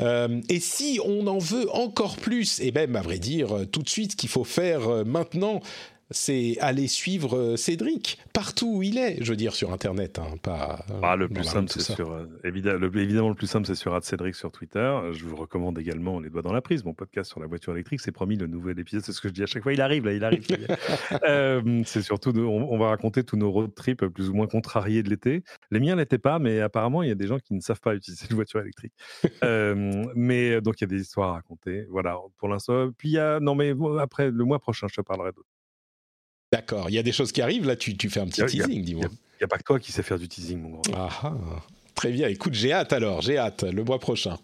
[0.00, 3.88] Euh, et si on en veut encore plus, et même à vrai dire tout de
[3.88, 5.60] suite qu'il faut faire euh, maintenant,
[6.12, 10.36] c'est aller suivre euh, Cédric partout où il est, je veux dire sur Internet, hein,
[10.42, 10.84] pas.
[11.02, 13.98] Ah, le plus simple, c'est sur euh, évidemment, le, évidemment le plus simple, c'est sur
[14.02, 15.00] Cédric sur Twitter.
[15.12, 18.00] Je vous recommande également Les Doigts dans la prise, mon podcast sur la voiture électrique.
[18.00, 19.72] C'est promis le nouvel épisode, c'est ce que je dis à chaque fois.
[19.72, 20.46] Il arrive là, il arrive.
[21.28, 25.10] euh, c'est surtout, on, va raconter tous nos road trips plus ou moins contrariés de
[25.10, 25.42] l'été.
[25.70, 27.94] Les miens l'étaient pas, mais apparemment il y a des gens qui ne savent pas
[27.94, 28.94] utiliser une voiture électrique.
[29.44, 31.86] euh, mais donc il y a des histoires à raconter.
[31.90, 32.90] Voilà, pour l'instant.
[32.96, 35.51] Puis il y a, non mais après le mois prochain, je te parlerai d'autres.
[36.52, 38.84] D'accord, il y a des choses qui arrivent, là tu, tu fais un petit teasing,
[38.84, 39.06] dis-moi.
[39.06, 40.82] Il n'y a, pas que toi qui sais faire du teasing, mon grand.
[40.94, 41.34] Ah, ah.
[41.94, 44.38] Très bien, écoute, j'ai hâte alors, j'ai hâte, le mois prochain.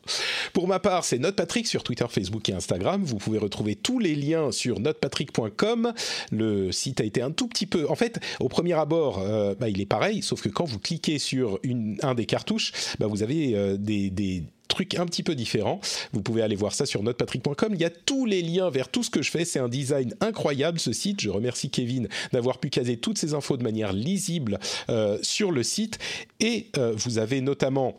[0.53, 3.03] Pour ma part, c'est NotePatrick sur Twitter, Facebook et Instagram.
[3.03, 5.93] Vous pouvez retrouver tous les liens sur notepatrick.com.
[6.31, 7.89] Le site a été un tout petit peu...
[7.89, 11.19] En fait, au premier abord, euh, bah, il est pareil, sauf que quand vous cliquez
[11.19, 15.35] sur une, un des cartouches, bah, vous avez euh, des, des truc un petit peu
[15.35, 15.81] différent.
[16.13, 17.75] Vous pouvez aller voir ça sur notepatrick.com.
[17.75, 19.45] Il y a tous les liens vers tout ce que je fais.
[19.45, 21.21] C'est un design incroyable ce site.
[21.21, 24.61] Je remercie Kevin d'avoir pu caser toutes ces infos de manière lisible
[24.91, 25.99] euh, sur le site.
[26.41, 27.97] Et euh, vous avez notamment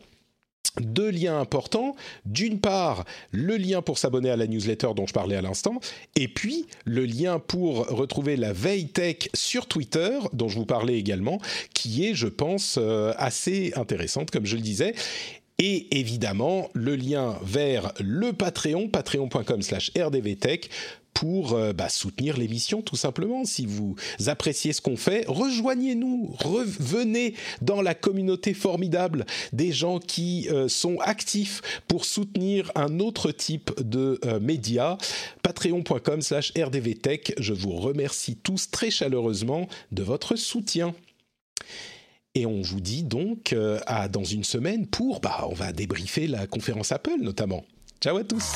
[0.78, 1.96] deux liens importants.
[2.24, 5.80] D'une part, le lien pour s'abonner à la newsletter dont je parlais à l'instant,
[6.16, 10.98] et puis le lien pour retrouver la veille tech sur Twitter, dont je vous parlais
[10.98, 11.40] également,
[11.74, 14.94] qui est, je pense, euh, assez intéressante, comme je le disais
[15.60, 20.70] et évidemment le lien vers le Patreon, patreon.com slash rdvtech,
[21.12, 23.44] pour euh, bah, soutenir l'émission tout simplement.
[23.44, 23.96] Si vous
[24.26, 30.98] appréciez ce qu'on fait, rejoignez-nous, revenez dans la communauté formidable des gens qui euh, sont
[31.00, 34.96] actifs pour soutenir un autre type de euh, médias.
[35.42, 37.34] Patreon.com slash rdvtech.
[37.38, 40.94] Je vous remercie tous très chaleureusement de votre soutien.
[42.34, 43.54] Et on vous dit donc
[43.86, 47.64] à dans une semaine pour, bah, on va débriefer la conférence Apple notamment.
[48.00, 48.54] Ciao à tous